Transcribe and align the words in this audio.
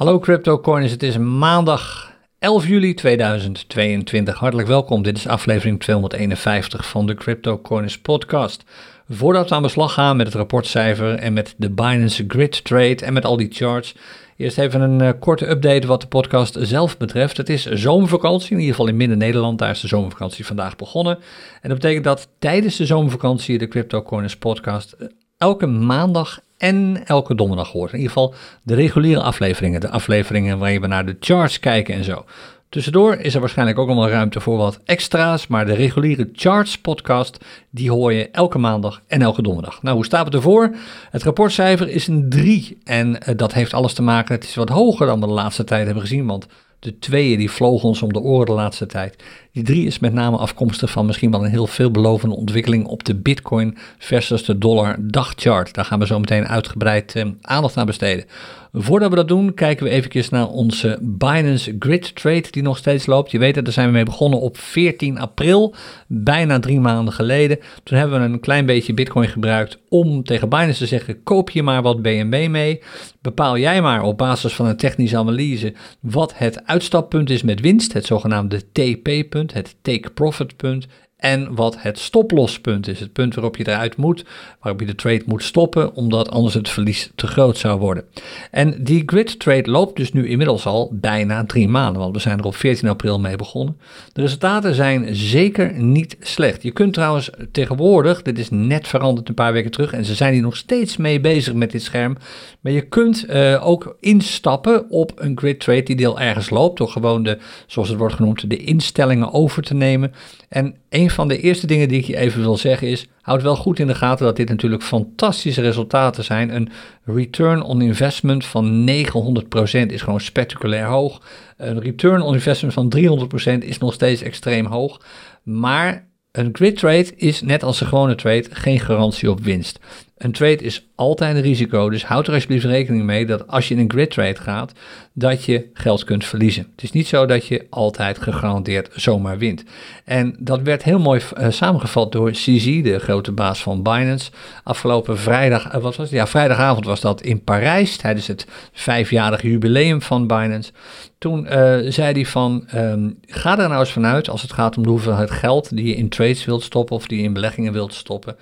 Hallo 0.00 0.18
CryptoCoiners, 0.18 0.92
het 0.92 1.02
is 1.02 1.18
maandag 1.18 2.12
11 2.38 2.66
juli 2.66 2.94
2022. 2.94 4.38
Hartelijk 4.38 4.68
welkom, 4.68 5.02
dit 5.02 5.16
is 5.16 5.26
aflevering 5.26 5.80
251 5.80 6.86
van 6.88 7.06
de 7.06 7.14
CryptoCoiners 7.14 8.00
podcast. 8.00 8.64
Voordat 9.08 9.48
we 9.48 9.54
aan 9.54 9.62
de 9.62 9.68
slag 9.68 9.92
gaan 9.92 10.16
met 10.16 10.26
het 10.26 10.34
rapportcijfer 10.34 11.14
en 11.14 11.32
met 11.32 11.54
de 11.56 11.70
Binance 11.70 12.24
Grid 12.28 12.64
Trade 12.64 13.04
en 13.04 13.12
met 13.12 13.24
al 13.24 13.36
die 13.36 13.48
charts, 13.50 13.94
eerst 14.36 14.58
even 14.58 14.80
een 14.80 15.02
uh, 15.02 15.10
korte 15.18 15.50
update 15.50 15.86
wat 15.86 16.00
de 16.00 16.06
podcast 16.06 16.56
zelf 16.60 16.96
betreft. 16.96 17.36
Het 17.36 17.48
is 17.48 17.64
zomervakantie, 17.64 18.50
in 18.50 18.58
ieder 18.58 18.74
geval 18.74 18.88
in 18.88 18.96
Midden-Nederland, 18.96 19.58
daar 19.58 19.70
is 19.70 19.80
de 19.80 19.88
zomervakantie 19.88 20.46
vandaag 20.46 20.76
begonnen. 20.76 21.18
En 21.62 21.68
dat 21.68 21.78
betekent 21.78 22.04
dat 22.04 22.28
tijdens 22.38 22.76
de 22.76 22.86
zomervakantie 22.86 23.58
de 23.58 23.68
CryptoCoiners 23.68 24.36
podcast 24.36 24.92
eh, 24.92 25.06
elke 25.38 25.66
maandag 25.66 26.40
en 26.60 27.06
elke 27.06 27.34
donderdag 27.34 27.72
hoort. 27.72 27.92
In 27.92 27.98
ieder 27.98 28.12
geval 28.12 28.34
de 28.62 28.74
reguliere 28.74 29.22
afleveringen, 29.22 29.80
de 29.80 29.90
afleveringen 29.90 30.58
waarin 30.58 30.80
we 30.80 30.86
naar 30.86 31.06
de 31.06 31.16
charts 31.20 31.60
kijken 31.60 31.94
en 31.94 32.04
zo. 32.04 32.24
Tussendoor 32.68 33.16
is 33.16 33.34
er 33.34 33.40
waarschijnlijk 33.40 33.78
ook 33.78 33.86
allemaal 33.86 34.08
ruimte 34.08 34.40
voor 34.40 34.56
wat 34.56 34.80
extra's, 34.84 35.46
maar 35.46 35.66
de 35.66 35.74
reguliere 35.74 36.28
Charts 36.32 36.78
podcast, 36.78 37.44
die 37.70 37.90
hoor 37.90 38.12
je 38.12 38.30
elke 38.30 38.58
maandag 38.58 39.02
en 39.06 39.22
elke 39.22 39.42
donderdag. 39.42 39.82
Nou, 39.82 39.96
hoe 39.96 40.04
staat 40.04 40.24
het 40.24 40.34
ervoor? 40.34 40.74
Het 41.10 41.22
rapportcijfer 41.22 41.88
is 41.88 42.06
een 42.06 42.28
3 42.28 42.78
en 42.84 43.08
uh, 43.08 43.36
dat 43.36 43.52
heeft 43.52 43.74
alles 43.74 43.92
te 43.92 44.02
maken, 44.02 44.34
het 44.34 44.44
is 44.44 44.54
wat 44.54 44.68
hoger 44.68 45.06
dan 45.06 45.20
we 45.20 45.26
de 45.26 45.32
laatste 45.32 45.64
tijd 45.64 45.84
hebben 45.84 46.02
gezien, 46.02 46.26
want 46.26 46.46
de 46.80 46.98
tweeën 46.98 47.38
die 47.38 47.50
vlogen 47.50 47.88
ons 47.88 48.02
om 48.02 48.12
de 48.12 48.20
oren 48.20 48.46
de 48.46 48.52
laatste 48.52 48.86
tijd. 48.86 49.16
Die 49.52 49.62
drie 49.62 49.86
is 49.86 49.98
met 49.98 50.12
name 50.12 50.36
afkomstig 50.36 50.90
van 50.90 51.06
misschien 51.06 51.30
wel 51.30 51.44
een 51.44 51.50
heel 51.50 51.66
veelbelovende 51.66 52.34
ontwikkeling 52.34 52.86
op 52.86 53.04
de 53.04 53.14
Bitcoin 53.14 53.78
versus 53.98 54.44
de 54.44 54.58
dollar 54.58 54.96
dagchart. 55.00 55.74
Daar 55.74 55.84
gaan 55.84 55.98
we 55.98 56.06
zo 56.06 56.18
meteen 56.18 56.48
uitgebreid 56.48 57.14
eh, 57.14 57.26
aandacht 57.40 57.76
aan 57.76 57.86
besteden. 57.86 58.24
Voordat 58.72 59.10
we 59.10 59.16
dat 59.16 59.28
doen, 59.28 59.54
kijken 59.54 59.84
we 59.84 59.90
even 59.90 60.24
naar 60.30 60.48
onze 60.48 60.98
Binance 61.02 61.76
Grid 61.78 62.14
Trade 62.14 62.46
die 62.50 62.62
nog 62.62 62.76
steeds 62.76 63.06
loopt. 63.06 63.30
Je 63.30 63.38
weet 63.38 63.54
het, 63.54 63.64
daar 63.64 63.74
zijn 63.74 63.86
we 63.86 63.92
mee 63.92 64.04
begonnen 64.04 64.40
op 64.40 64.58
14 64.58 65.18
april, 65.18 65.74
bijna 66.06 66.58
drie 66.58 66.80
maanden 66.80 67.14
geleden. 67.14 67.58
Toen 67.82 67.98
hebben 67.98 68.20
we 68.20 68.26
een 68.26 68.40
klein 68.40 68.66
beetje 68.66 68.94
Bitcoin 68.94 69.28
gebruikt 69.28 69.78
om 69.88 70.22
tegen 70.22 70.48
Binance 70.48 70.78
te 70.78 70.86
zeggen: 70.86 71.22
koop 71.22 71.50
je 71.50 71.62
maar 71.62 71.82
wat 71.82 72.02
BNB 72.02 72.48
mee. 72.48 72.82
Bepaal 73.22 73.58
jij 73.58 73.82
maar 73.82 74.02
op 74.02 74.18
basis 74.18 74.54
van 74.54 74.66
een 74.66 74.76
technische 74.76 75.16
analyse 75.16 75.74
wat 76.00 76.32
het 76.36 76.66
uitstappunt 76.66 77.30
is 77.30 77.42
met 77.42 77.60
winst, 77.60 77.92
het 77.92 78.06
zogenaamde 78.06 78.62
TP-punt, 78.72 79.52
het 79.52 79.76
take 79.82 80.10
profit 80.10 80.56
punt 80.56 80.86
en 81.20 81.54
wat 81.54 81.76
het 81.78 81.98
stoplospunt 81.98 82.88
is. 82.88 83.00
Het 83.00 83.12
punt 83.12 83.34
waarop 83.34 83.56
je 83.56 83.68
eruit 83.68 83.96
moet, 83.96 84.24
waarop 84.60 84.80
je 84.80 84.86
de 84.86 84.94
trade 84.94 85.22
moet 85.26 85.42
stoppen, 85.42 85.94
omdat 85.94 86.30
anders 86.30 86.54
het 86.54 86.68
verlies 86.68 87.10
te 87.14 87.26
groot 87.26 87.58
zou 87.58 87.78
worden. 87.78 88.04
En 88.50 88.84
die 88.84 89.02
grid 89.06 89.38
trade 89.38 89.70
loopt 89.70 89.96
dus 89.96 90.12
nu 90.12 90.28
inmiddels 90.28 90.66
al 90.66 90.90
bijna 90.92 91.44
drie 91.44 91.68
maanden, 91.68 92.02
want 92.02 92.14
we 92.14 92.20
zijn 92.20 92.38
er 92.38 92.44
op 92.44 92.56
14 92.56 92.88
april 92.88 93.20
mee 93.20 93.36
begonnen. 93.36 93.76
De 94.12 94.20
resultaten 94.20 94.74
zijn 94.74 95.14
zeker 95.16 95.72
niet 95.72 96.16
slecht. 96.20 96.62
Je 96.62 96.70
kunt 96.70 96.94
trouwens 96.94 97.30
tegenwoordig, 97.52 98.22
dit 98.22 98.38
is 98.38 98.50
net 98.50 98.88
veranderd 98.88 99.28
een 99.28 99.34
paar 99.34 99.52
weken 99.52 99.70
terug, 99.70 99.92
en 99.92 100.04
ze 100.04 100.14
zijn 100.14 100.32
hier 100.32 100.42
nog 100.42 100.56
steeds 100.56 100.96
mee 100.96 101.20
bezig 101.20 101.54
met 101.54 101.70
dit 101.70 101.82
scherm, 101.82 102.16
maar 102.60 102.72
je 102.72 102.82
kunt 102.88 103.30
uh, 103.30 103.66
ook 103.66 103.96
instappen 104.00 104.90
op 104.90 105.12
een 105.14 105.38
grid 105.38 105.60
trade 105.60 105.82
die 105.82 105.96
deel 105.96 106.20
ergens 106.20 106.50
loopt, 106.50 106.78
door 106.78 106.88
gewoon 106.88 107.22
de, 107.22 107.38
zoals 107.66 107.88
het 107.88 107.98
wordt 107.98 108.14
genoemd, 108.14 108.50
de 108.50 108.56
instellingen 108.56 109.32
over 109.32 109.62
te 109.62 109.74
nemen. 109.74 110.12
En 110.48 110.74
een 110.88 111.09
van 111.12 111.28
de 111.28 111.40
eerste 111.40 111.66
dingen 111.66 111.88
die 111.88 111.98
ik 111.98 112.04
je 112.04 112.16
even 112.16 112.40
wil 112.40 112.56
zeggen 112.56 112.88
is, 112.88 113.06
houd 113.20 113.42
wel 113.42 113.56
goed 113.56 113.78
in 113.78 113.86
de 113.86 113.94
gaten 113.94 114.26
dat 114.26 114.36
dit 114.36 114.48
natuurlijk 114.48 114.82
fantastische 114.82 115.60
resultaten 115.60 116.24
zijn. 116.24 116.54
Een 116.54 116.68
return 117.04 117.62
on 117.62 117.82
investment 117.82 118.44
van 118.44 118.90
900% 118.90 119.86
is 119.86 120.02
gewoon 120.02 120.20
spectaculair 120.20 120.86
hoog. 120.86 121.22
Een 121.56 121.80
return 121.80 122.22
on 122.22 122.34
investment 122.34 122.74
van 122.74 122.92
300% 122.96 123.58
is 123.58 123.78
nog 123.78 123.92
steeds 123.92 124.22
extreem 124.22 124.66
hoog. 124.66 125.00
Maar 125.42 126.08
een 126.32 126.48
grid 126.52 126.76
trade 126.76 127.16
is 127.16 127.42
net 127.42 127.62
als 127.62 127.80
een 127.80 127.86
gewone 127.86 128.14
trade 128.14 128.44
geen 128.50 128.80
garantie 128.80 129.30
op 129.30 129.40
winst. 129.40 129.78
Een 130.20 130.32
trade 130.32 130.56
is 130.56 130.86
altijd 130.94 131.36
een 131.36 131.42
risico, 131.42 131.90
dus 131.90 132.04
houd 132.04 132.26
er 132.26 132.32
alsjeblieft 132.32 132.64
rekening 132.64 133.04
mee 133.04 133.26
dat 133.26 133.48
als 133.48 133.68
je 133.68 133.74
in 133.74 133.80
een 133.80 133.90
grid 133.90 134.10
trade 134.10 134.40
gaat, 134.40 134.72
dat 135.12 135.44
je 135.44 135.70
geld 135.74 136.04
kunt 136.04 136.24
verliezen. 136.24 136.68
Het 136.72 136.82
is 136.82 136.92
niet 136.92 137.06
zo 137.06 137.26
dat 137.26 137.46
je 137.46 137.66
altijd 137.70 138.18
gegarandeerd 138.18 138.88
zomaar 138.94 139.38
wint. 139.38 139.64
En 140.04 140.36
dat 140.38 140.62
werd 140.62 140.82
heel 140.82 140.98
mooi 140.98 141.20
uh, 141.38 141.50
samengevat 141.50 142.12
door 142.12 142.30
CZ, 142.30 142.82
de 142.82 142.98
grote 142.98 143.32
baas 143.32 143.62
van 143.62 143.82
Binance. 143.82 144.30
Afgelopen 144.64 145.18
vrijdag, 145.18 145.66
uh, 145.66 145.72
wat 145.72 145.82
was 145.82 145.96
het? 145.96 146.10
Ja, 146.10 146.26
vrijdagavond 146.26 146.84
was 146.84 147.00
dat 147.00 147.22
in 147.22 147.44
Parijs 147.44 147.96
tijdens 147.96 148.26
het 148.26 148.46
vijfjarige 148.72 149.48
jubileum 149.48 150.02
van 150.02 150.26
Binance. 150.26 150.72
Toen 151.18 151.44
uh, 151.44 151.50
zei 151.88 152.12
hij 152.12 152.26
van, 152.26 152.68
um, 152.74 153.18
ga 153.26 153.58
er 153.58 153.68
nou 153.68 153.80
eens 153.80 153.92
vanuit 153.92 154.28
als 154.28 154.42
het 154.42 154.52
gaat 154.52 154.76
om 154.76 154.82
de 154.82 154.88
hoeveelheid 154.88 155.30
geld 155.30 155.76
die 155.76 155.86
je 155.86 155.96
in 155.96 156.08
trades 156.08 156.44
wilt 156.44 156.62
stoppen 156.62 156.96
of 156.96 157.06
die 157.06 157.18
je 157.18 157.24
in 157.24 157.32
beleggingen 157.32 157.72
wilt 157.72 157.94
stoppen. 157.94 158.36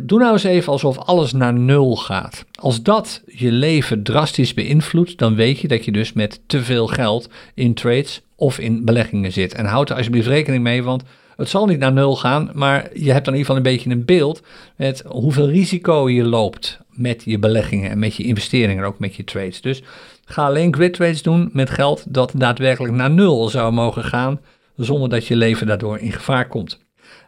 Doe 0.00 0.18
nou 0.18 0.32
eens 0.32 0.44
even 0.44 0.72
alsof 0.72 0.98
alles 0.98 1.32
naar 1.32 1.54
nul 1.54 1.96
gaat. 1.96 2.44
Als 2.60 2.82
dat 2.82 3.22
je 3.26 3.52
leven 3.52 4.02
drastisch 4.02 4.54
beïnvloedt, 4.54 5.18
dan 5.18 5.34
weet 5.34 5.58
je 5.58 5.68
dat 5.68 5.84
je 5.84 5.92
dus 5.92 6.12
met 6.12 6.40
te 6.46 6.62
veel 6.62 6.86
geld 6.86 7.28
in 7.54 7.74
trades 7.74 8.22
of 8.36 8.58
in 8.58 8.84
beleggingen 8.84 9.32
zit. 9.32 9.54
En 9.54 9.64
houd 9.64 9.90
er 9.90 9.96
alsjeblieft 9.96 10.26
rekening 10.26 10.62
mee, 10.62 10.82
want 10.82 11.02
het 11.36 11.48
zal 11.48 11.66
niet 11.66 11.78
naar 11.78 11.92
nul 11.92 12.16
gaan, 12.16 12.50
maar 12.54 12.90
je 12.94 13.12
hebt 13.12 13.24
dan 13.24 13.34
in 13.34 13.40
ieder 13.40 13.54
geval 13.54 13.56
een 13.56 13.62
beetje 13.62 13.90
een 13.90 14.04
beeld 14.04 14.42
met 14.76 15.02
hoeveel 15.06 15.48
risico 15.48 16.10
je 16.10 16.24
loopt 16.24 16.78
met 16.90 17.22
je 17.24 17.38
beleggingen 17.38 17.90
en 17.90 17.98
met 17.98 18.16
je 18.16 18.24
investeringen 18.24 18.82
en 18.82 18.88
ook 18.88 18.98
met 18.98 19.14
je 19.14 19.24
trades. 19.24 19.60
Dus 19.60 19.82
ga 20.24 20.46
alleen 20.46 20.74
grid 20.74 20.94
trades 20.94 21.22
doen 21.22 21.50
met 21.52 21.70
geld 21.70 22.04
dat 22.08 22.32
daadwerkelijk 22.36 22.94
naar 22.94 23.10
nul 23.10 23.48
zou 23.48 23.72
mogen 23.72 24.04
gaan, 24.04 24.40
zonder 24.76 25.08
dat 25.08 25.26
je 25.26 25.36
leven 25.36 25.66
daardoor 25.66 25.98
in 25.98 26.12
gevaar 26.12 26.48
komt. 26.48 26.83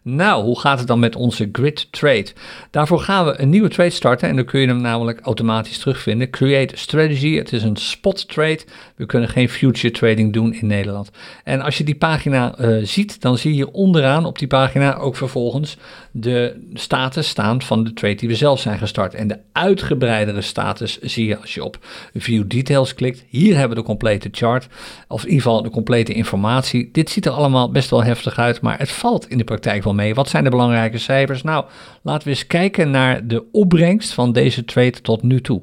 Nou, 0.08 0.44
hoe 0.44 0.60
gaat 0.60 0.78
het 0.78 0.86
dan 0.86 0.98
met 0.98 1.16
onze 1.16 1.48
grid 1.52 1.92
trade? 1.92 2.26
Daarvoor 2.70 3.00
gaan 3.00 3.24
we 3.24 3.40
een 3.40 3.48
nieuwe 3.48 3.68
trade 3.68 3.90
starten 3.90 4.28
en 4.28 4.36
dan 4.36 4.44
kun 4.44 4.60
je 4.60 4.66
hem 4.66 4.80
namelijk 4.80 5.20
automatisch 5.20 5.78
terugvinden. 5.78 6.30
Create 6.30 6.76
strategy, 6.76 7.36
het 7.36 7.52
is 7.52 7.62
een 7.62 7.76
spot 7.76 8.28
trade. 8.28 8.60
We 8.96 9.06
kunnen 9.06 9.28
geen 9.28 9.48
future 9.48 9.90
trading 9.90 10.32
doen 10.32 10.54
in 10.54 10.66
Nederland. 10.66 11.10
En 11.44 11.60
als 11.60 11.78
je 11.78 11.84
die 11.84 11.94
pagina 11.94 12.58
uh, 12.60 12.84
ziet, 12.84 13.20
dan 13.20 13.38
zie 13.38 13.54
je 13.54 13.72
onderaan 13.72 14.24
op 14.24 14.38
die 14.38 14.48
pagina 14.48 14.96
ook 14.96 15.16
vervolgens 15.16 15.76
de 16.10 16.66
status 16.74 17.28
staan 17.28 17.62
van 17.62 17.84
de 17.84 17.92
trade 17.92 18.14
die 18.14 18.28
we 18.28 18.34
zelf 18.34 18.60
zijn 18.60 18.78
gestart. 18.78 19.14
En 19.14 19.28
de 19.28 19.38
uitgebreidere 19.52 20.40
status 20.40 21.00
zie 21.00 21.26
je 21.26 21.38
als 21.38 21.54
je 21.54 21.64
op 21.64 21.78
View 22.14 22.44
Details 22.48 22.94
klikt. 22.94 23.24
Hier 23.28 23.52
hebben 23.52 23.76
we 23.76 23.82
de 23.82 23.88
complete 23.88 24.28
chart, 24.32 24.66
of 25.08 25.22
in 25.22 25.28
ieder 25.28 25.42
geval 25.42 25.62
de 25.62 25.70
complete 25.70 26.12
informatie. 26.12 26.88
Dit 26.92 27.10
ziet 27.10 27.26
er 27.26 27.32
allemaal 27.32 27.70
best 27.70 27.90
wel 27.90 28.04
heftig 28.04 28.38
uit, 28.38 28.60
maar 28.60 28.78
het 28.78 28.90
valt 28.90 29.28
in 29.28 29.38
de 29.38 29.44
praktijk 29.44 29.84
wel 29.84 29.94
Wat 30.14 30.28
zijn 30.28 30.44
de 30.44 30.50
belangrijke 30.50 30.98
cijfers? 30.98 31.42
Nou, 31.42 31.64
laten 32.02 32.24
we 32.24 32.34
eens 32.34 32.46
kijken 32.46 32.90
naar 32.90 33.26
de 33.26 33.44
opbrengst 33.52 34.12
van 34.12 34.32
deze 34.32 34.64
trade 34.64 35.00
tot 35.00 35.22
nu 35.22 35.40
toe. 35.40 35.62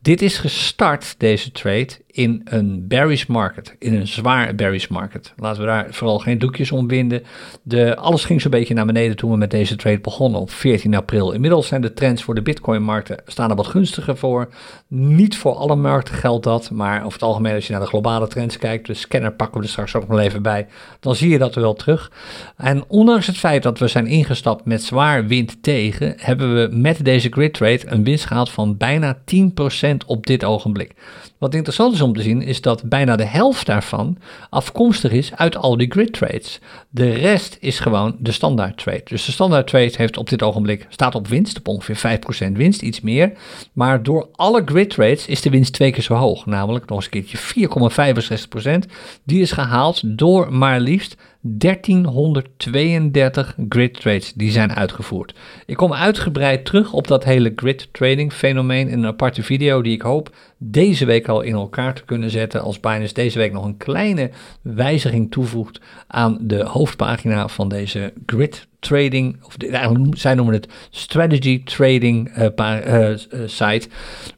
Dit 0.00 0.22
is 0.22 0.38
gestart, 0.38 1.14
deze 1.18 1.52
trade, 1.52 1.88
in 2.12 2.40
een 2.44 2.88
bearish 2.88 3.26
market, 3.26 3.76
in 3.78 3.94
een 3.94 4.06
zwaar 4.06 4.54
bearish 4.54 4.86
market. 4.86 5.32
Laten 5.36 5.60
we 5.60 5.66
daar 5.66 5.86
vooral 5.90 6.18
geen 6.18 6.38
doekjes 6.38 6.72
om 6.72 6.88
winden. 6.88 7.22
De, 7.62 7.96
alles 7.96 8.24
ging 8.24 8.40
zo'n 8.40 8.50
beetje 8.50 8.74
naar 8.74 8.86
beneden 8.86 9.16
toen 9.16 9.30
we 9.30 9.36
met 9.36 9.50
deze 9.50 9.76
trade 9.76 10.00
begonnen 10.00 10.40
op 10.40 10.50
14 10.50 10.94
april. 10.94 11.32
Inmiddels 11.32 11.66
zijn 11.66 11.80
de 11.80 11.92
trends 11.92 12.22
voor 12.22 12.34
de 12.34 12.42
bitcoin-markten 12.42 13.18
staan 13.26 13.50
er 13.50 13.56
wat 13.56 13.66
gunstiger 13.66 14.16
voor. 14.16 14.48
Niet 14.88 15.36
voor 15.36 15.54
alle 15.54 15.76
markten 15.76 16.14
geldt 16.14 16.44
dat, 16.44 16.70
maar 16.70 16.98
over 16.98 17.12
het 17.12 17.22
algemeen 17.22 17.54
als 17.54 17.66
je 17.66 17.72
naar 17.72 17.80
de 17.80 17.86
globale 17.86 18.28
trends 18.28 18.58
kijkt, 18.58 18.86
de 18.86 18.94
scanner 18.94 19.32
pakken 19.32 19.60
we 19.60 19.66
er 19.66 19.72
straks 19.72 19.94
ook 19.94 20.08
nog 20.08 20.18
even 20.18 20.42
bij, 20.42 20.66
dan 21.00 21.14
zie 21.14 21.30
je 21.30 21.38
dat 21.38 21.54
wel 21.54 21.74
terug. 21.74 22.12
En 22.56 22.84
ondanks 22.88 23.26
het 23.26 23.38
feit 23.38 23.62
dat 23.62 23.78
we 23.78 23.88
zijn 23.88 24.06
ingestapt 24.06 24.64
met 24.64 24.82
zwaar 24.82 25.26
wind 25.26 25.62
tegen, 25.62 26.14
hebben 26.16 26.54
we 26.54 26.76
met 26.76 27.04
deze 27.04 27.28
grid 27.30 27.54
trade 27.54 27.80
een 27.86 28.04
winst 28.04 28.24
gehaald 28.24 28.50
van 28.50 28.76
bijna 28.76 29.18
10% 29.18 29.96
op 30.06 30.26
dit 30.26 30.44
ogenblik. 30.44 30.94
Wat 31.42 31.54
interessant 31.54 31.94
is 31.94 32.00
om 32.00 32.12
te 32.12 32.22
zien, 32.22 32.42
is 32.42 32.60
dat 32.60 32.82
bijna 32.84 33.16
de 33.16 33.24
helft 33.24 33.66
daarvan 33.66 34.16
afkomstig 34.50 35.12
is 35.12 35.34
uit 35.34 35.56
al 35.56 35.76
die 35.76 35.90
grid 35.90 36.12
trades. 36.12 36.60
De 36.90 37.10
rest 37.10 37.56
is 37.60 37.78
gewoon 37.78 38.16
de 38.18 38.32
standaard 38.32 38.78
trade. 38.78 39.02
Dus 39.04 39.24
de 39.24 39.32
standaard 39.32 39.66
trade 39.66 39.92
heeft 39.96 40.16
op 40.16 40.28
dit 40.28 40.42
ogenblik, 40.42 40.86
staat 40.88 41.14
op 41.14 41.28
winst, 41.28 41.58
op 41.58 41.68
ongeveer 41.68 42.20
5% 42.48 42.52
winst, 42.52 42.82
iets 42.82 43.00
meer. 43.00 43.32
Maar 43.72 44.02
door 44.02 44.28
alle 44.32 44.62
grid 44.64 44.90
trades 44.90 45.26
is 45.26 45.40
de 45.40 45.50
winst 45.50 45.72
twee 45.72 45.92
keer 45.92 46.02
zo 46.02 46.14
hoog. 46.14 46.46
Namelijk 46.46 46.88
nog 46.88 46.96
eens 46.96 47.08
een 47.10 47.24
keertje 47.24 48.86
4,65%. 48.86 48.92
Die 49.24 49.40
is 49.40 49.52
gehaald 49.52 50.18
door 50.18 50.52
maar 50.52 50.80
liefst 50.80 51.16
1332 51.44 53.56
grid 53.68 54.00
trades 54.00 54.32
die 54.32 54.50
zijn 54.50 54.74
uitgevoerd. 54.74 55.34
Ik 55.66 55.76
kom 55.76 55.92
uitgebreid 55.92 56.64
terug 56.64 56.92
op 56.92 57.08
dat 57.08 57.24
hele 57.24 57.52
grid 57.56 57.88
trading 57.92 58.32
fenomeen 58.32 58.88
in 58.88 58.98
een 58.98 59.06
aparte 59.06 59.42
video 59.42 59.82
die 59.82 59.92
ik 59.92 60.02
hoop 60.02 60.34
deze 60.64 61.04
week 61.04 61.28
al 61.28 61.40
in 61.40 61.52
elkaar 61.52 61.94
te 61.94 62.04
kunnen 62.04 62.30
zetten 62.30 62.62
als 62.62 62.80
Binance 62.80 63.14
deze 63.14 63.38
week 63.38 63.52
nog 63.52 63.64
een 63.64 63.76
kleine 63.76 64.30
wijziging 64.62 65.30
toevoegt 65.30 65.80
aan 66.06 66.38
de 66.40 66.64
hoofdpagina 66.64 67.48
van 67.48 67.68
deze 67.68 68.12
grid 68.26 68.66
trading, 68.78 69.36
of 69.42 69.56
eigenlijk, 69.56 70.18
zij 70.18 70.34
noemen 70.34 70.54
het 70.54 70.68
strategy 70.90 71.62
trading 71.64 72.36
uh, 72.38 72.46
uh, 72.54 73.18
site. 73.46 73.88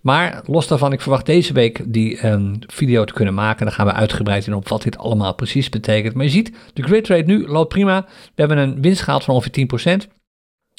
Maar 0.00 0.42
los 0.46 0.66
daarvan, 0.66 0.92
ik 0.92 1.00
verwacht 1.00 1.26
deze 1.26 1.52
week 1.52 1.82
die 1.86 2.26
um, 2.26 2.58
video 2.66 3.04
te 3.04 3.12
kunnen 3.12 3.34
maken. 3.34 3.64
Dan 3.64 3.74
gaan 3.74 3.86
we 3.86 3.92
uitgebreid 3.92 4.46
in 4.46 4.54
op 4.54 4.68
wat 4.68 4.82
dit 4.82 4.98
allemaal 4.98 5.34
precies 5.34 5.68
betekent. 5.68 6.14
Maar 6.14 6.24
je 6.24 6.30
ziet, 6.30 6.56
de 6.72 6.82
grid 6.82 7.04
trade 7.04 7.22
nu 7.22 7.46
loopt 7.46 7.68
prima. 7.68 8.06
We 8.06 8.32
hebben 8.34 8.58
een 8.58 8.80
winst 8.80 9.02
gehaald 9.02 9.24
van 9.24 9.34
ongeveer 9.34 10.04
10%. 10.06 10.23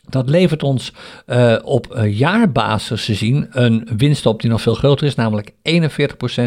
Dat 0.10 0.30
levert 0.30 0.64
ons 0.64 0.94
uh, 1.28 1.56
op 1.64 1.96
uh, 1.96 2.18
jaarbasis 2.18 3.06
te 3.06 3.14
zien 3.14 3.48
een 3.50 3.88
winst 3.98 4.26
op 4.26 4.42
die 4.42 4.50
nog 4.50 4.62
veel 4.62 4.74
groter 4.74 5.08
is, 5.08 5.16
namelijk 5.16 5.52
41%. 5.52 5.54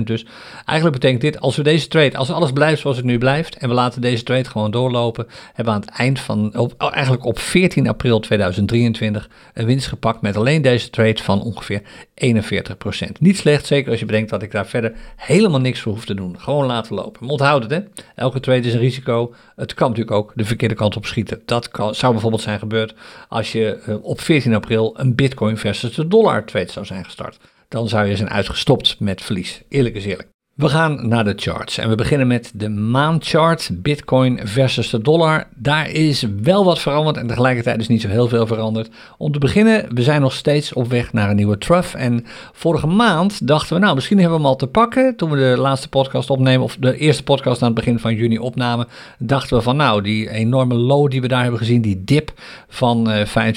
Dus 0.04 0.26
eigenlijk 0.64 1.00
betekent 1.00 1.20
dit, 1.20 1.40
als 1.40 1.56
we 1.56 1.62
deze 1.62 1.88
trade, 1.88 2.16
als 2.16 2.30
alles 2.30 2.52
blijft 2.52 2.80
zoals 2.80 2.96
het 2.96 3.06
nu 3.06 3.18
blijft 3.18 3.56
en 3.56 3.68
we 3.68 3.74
laten 3.74 4.00
deze 4.00 4.22
trade 4.22 4.44
gewoon 4.44 4.70
doorlopen, 4.70 5.26
hebben 5.46 5.64
we 5.64 5.80
aan 5.80 5.86
het 5.86 5.98
eind 5.98 6.20
van, 6.20 6.58
op, 6.58 6.74
oh, 6.78 6.92
eigenlijk 6.92 7.24
op 7.24 7.38
14 7.38 7.88
april 7.88 8.20
2023, 8.20 9.28
een 9.54 9.66
winst 9.66 9.86
gepakt 9.86 10.20
met 10.20 10.36
alleen 10.36 10.62
deze 10.62 10.90
trade 10.90 11.22
van 11.22 11.42
ongeveer 11.42 11.82
41%. 12.24 13.12
Niet 13.18 13.36
slecht, 13.36 13.66
zeker 13.66 13.90
als 13.90 14.00
je 14.00 14.06
bedenkt 14.06 14.30
dat 14.30 14.42
ik 14.42 14.50
daar 14.50 14.66
verder 14.66 14.92
helemaal 15.16 15.60
niks 15.60 15.80
voor 15.80 15.92
hoef 15.92 16.04
te 16.04 16.14
doen. 16.14 16.40
Gewoon 16.40 16.66
laten 16.66 16.94
lopen. 16.94 17.20
Maar 17.20 17.30
onthoud 17.30 17.62
het, 17.62 17.70
hè. 17.70 17.80
Elke 18.14 18.40
trade 18.40 18.66
is 18.66 18.74
een 18.74 18.80
risico. 18.80 19.34
Het 19.56 19.74
kan 19.74 19.88
natuurlijk 19.88 20.16
ook 20.16 20.32
de 20.34 20.44
verkeerde 20.44 20.74
kant 20.74 20.96
op 20.96 21.06
schieten. 21.06 21.42
Dat 21.44 21.68
kan, 21.68 21.94
zou 21.94 22.12
bijvoorbeeld 22.12 22.42
zijn 22.42 22.58
gebeurd 22.58 22.94
als 23.28 23.47
als 23.48 23.56
je 23.62 23.78
eh, 23.86 24.04
op 24.04 24.20
14 24.20 24.54
april 24.54 24.94
een 24.98 25.14
bitcoin 25.14 25.56
versus 25.56 25.94
de 25.94 26.08
dollar 26.08 26.44
trade 26.44 26.72
zou 26.72 26.86
zijn 26.86 27.04
gestart. 27.04 27.38
Dan 27.68 27.88
zou 27.88 28.06
je 28.06 28.16
zijn 28.16 28.30
uitgestopt 28.30 29.00
met 29.00 29.22
verlies. 29.22 29.62
Eerlijk 29.68 29.94
is 29.94 30.04
eerlijk. 30.04 30.28
We 30.58 30.68
gaan 30.68 31.08
naar 31.08 31.24
de 31.24 31.32
charts 31.36 31.78
en 31.78 31.88
we 31.88 31.94
beginnen 31.94 32.26
met 32.26 32.52
de 32.54 32.68
maandchart, 32.68 33.70
Bitcoin 33.72 34.40
versus 34.42 34.90
de 34.90 35.02
dollar. 35.02 35.46
Daar 35.54 35.90
is 35.90 36.26
wel 36.42 36.64
wat 36.64 36.78
veranderd 36.78 37.16
en 37.16 37.26
tegelijkertijd 37.26 37.80
is 37.80 37.88
niet 37.88 38.00
zo 38.00 38.08
heel 38.08 38.28
veel 38.28 38.46
veranderd. 38.46 38.90
Om 39.18 39.32
te 39.32 39.38
beginnen, 39.38 39.94
we 39.94 40.02
zijn 40.02 40.20
nog 40.20 40.32
steeds 40.32 40.72
op 40.72 40.88
weg 40.88 41.12
naar 41.12 41.30
een 41.30 41.36
nieuwe 41.36 41.58
trough. 41.58 41.94
En 41.96 42.24
vorige 42.52 42.86
maand 42.86 43.46
dachten 43.46 43.74
we, 43.74 43.82
nou 43.82 43.94
misschien 43.94 44.18
hebben 44.18 44.36
we 44.36 44.42
hem 44.42 44.52
al 44.52 44.58
te 44.58 44.66
pakken. 44.66 45.16
Toen 45.16 45.30
we 45.30 45.36
de 45.36 45.60
laatste 45.60 45.88
podcast 45.88 46.30
opnemen, 46.30 46.64
of 46.64 46.76
de 46.80 46.96
eerste 46.96 47.22
podcast 47.22 47.62
aan 47.62 47.66
het 47.66 47.76
begin 47.76 47.98
van 47.98 48.14
juni 48.14 48.38
opnamen, 48.38 48.86
dachten 49.18 49.56
we 49.56 49.62
van 49.62 49.76
nou, 49.76 50.02
die 50.02 50.30
enorme 50.30 50.74
low 50.74 51.10
die 51.10 51.20
we 51.20 51.28
daar 51.28 51.42
hebben 51.42 51.60
gezien, 51.60 51.82
die 51.82 52.04
dip 52.04 52.32
van 52.68 53.10
uh, 53.10 53.20
eh, 53.20 53.54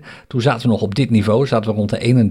25.401. 0.00 0.04
Toen 0.26 0.40
zaten 0.40 0.62
we 0.62 0.68
nog 0.68 0.82
op 0.82 0.94
dit 0.94 1.10
niveau, 1.10 1.46
zaten 1.46 1.70
we 1.70 1.76
rond 1.76 1.90
de 1.90 2.26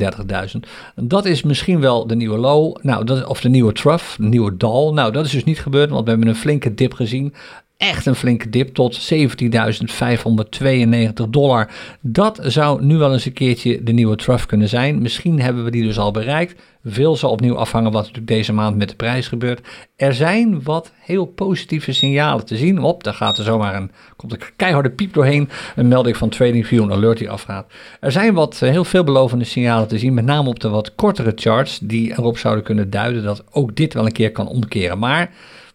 31.000. 0.53 0.69
Dat 0.95 1.25
is 1.25 1.43
misschien 1.43 1.79
wel 1.79 2.07
de 2.07 2.15
nieuwe 2.15 2.37
low. 2.37 2.77
Nou, 2.81 3.05
dat 3.05 3.19
of 3.27 3.41
de 3.41 3.49
nieuwe 3.49 3.73
trough, 3.73 4.15
de 4.17 4.23
nieuwe 4.23 4.57
dal. 4.57 4.93
Nou, 4.93 5.11
dat 5.11 5.25
is 5.25 5.31
dus 5.31 5.43
niet 5.43 5.59
gebeurd, 5.59 5.89
want 5.89 6.03
we 6.03 6.09
hebben 6.09 6.27
een 6.27 6.35
flinke 6.35 6.73
dip 6.73 6.93
gezien. 6.93 7.33
Echt 7.81 8.05
een 8.05 8.15
flinke 8.15 8.49
dip 8.49 8.73
tot 8.73 9.13
17.592 9.13 11.29
dollar. 11.29 11.69
Dat 12.01 12.39
zou 12.43 12.85
nu 12.85 12.97
wel 12.97 13.13
eens 13.13 13.25
een 13.25 13.33
keertje 13.33 13.83
de 13.83 13.91
nieuwe 13.91 14.15
trough 14.15 14.45
kunnen 14.45 14.67
zijn. 14.67 15.01
Misschien 15.01 15.41
hebben 15.41 15.63
we 15.63 15.71
die 15.71 15.83
dus 15.83 15.97
al 15.97 16.11
bereikt. 16.11 16.61
Veel 16.83 17.15
zal 17.15 17.31
opnieuw 17.31 17.57
afhangen 17.57 17.91
wat 17.91 18.01
natuurlijk 18.01 18.27
deze 18.27 18.53
maand 18.53 18.77
met 18.77 18.89
de 18.89 18.95
prijs 18.95 19.27
gebeurt. 19.27 19.67
Er 19.95 20.13
zijn 20.13 20.63
wat 20.63 20.91
heel 20.99 21.25
positieve 21.25 21.93
signalen 21.93 22.45
te 22.45 22.57
zien. 22.57 22.79
Op, 22.79 23.03
daar 23.03 23.13
gaat 23.13 23.37
er 23.37 23.43
zomaar 23.43 23.75
een, 23.75 23.91
komt 24.15 24.31
een 24.31 24.41
keiharde 24.55 24.89
piep 24.89 25.13
doorheen. 25.13 25.49
Een 25.75 25.87
melding 25.87 26.17
van 26.17 26.29
TradingView, 26.29 26.83
een 26.83 26.91
alert 26.91 27.17
die 27.17 27.29
afgaat. 27.29 27.65
Er 27.99 28.11
zijn 28.11 28.33
wat 28.33 28.61
eh, 28.61 28.69
heel 28.69 28.85
veelbelovende 28.85 29.45
signalen 29.45 29.87
te 29.87 29.99
zien, 29.99 30.13
met 30.13 30.25
name 30.25 30.49
op 30.49 30.59
de 30.59 30.69
wat 30.69 30.95
kortere 30.95 31.31
charts, 31.35 31.79
die 31.81 32.11
erop 32.11 32.37
zouden 32.37 32.63
kunnen 32.63 32.89
duiden 32.89 33.23
dat 33.23 33.43
ook 33.51 33.75
dit 33.75 33.93
wel 33.93 34.05
een 34.05 34.11
keer 34.11 34.31
kan 34.31 34.47
omkeren. 34.47 34.99
Maar 34.99 35.31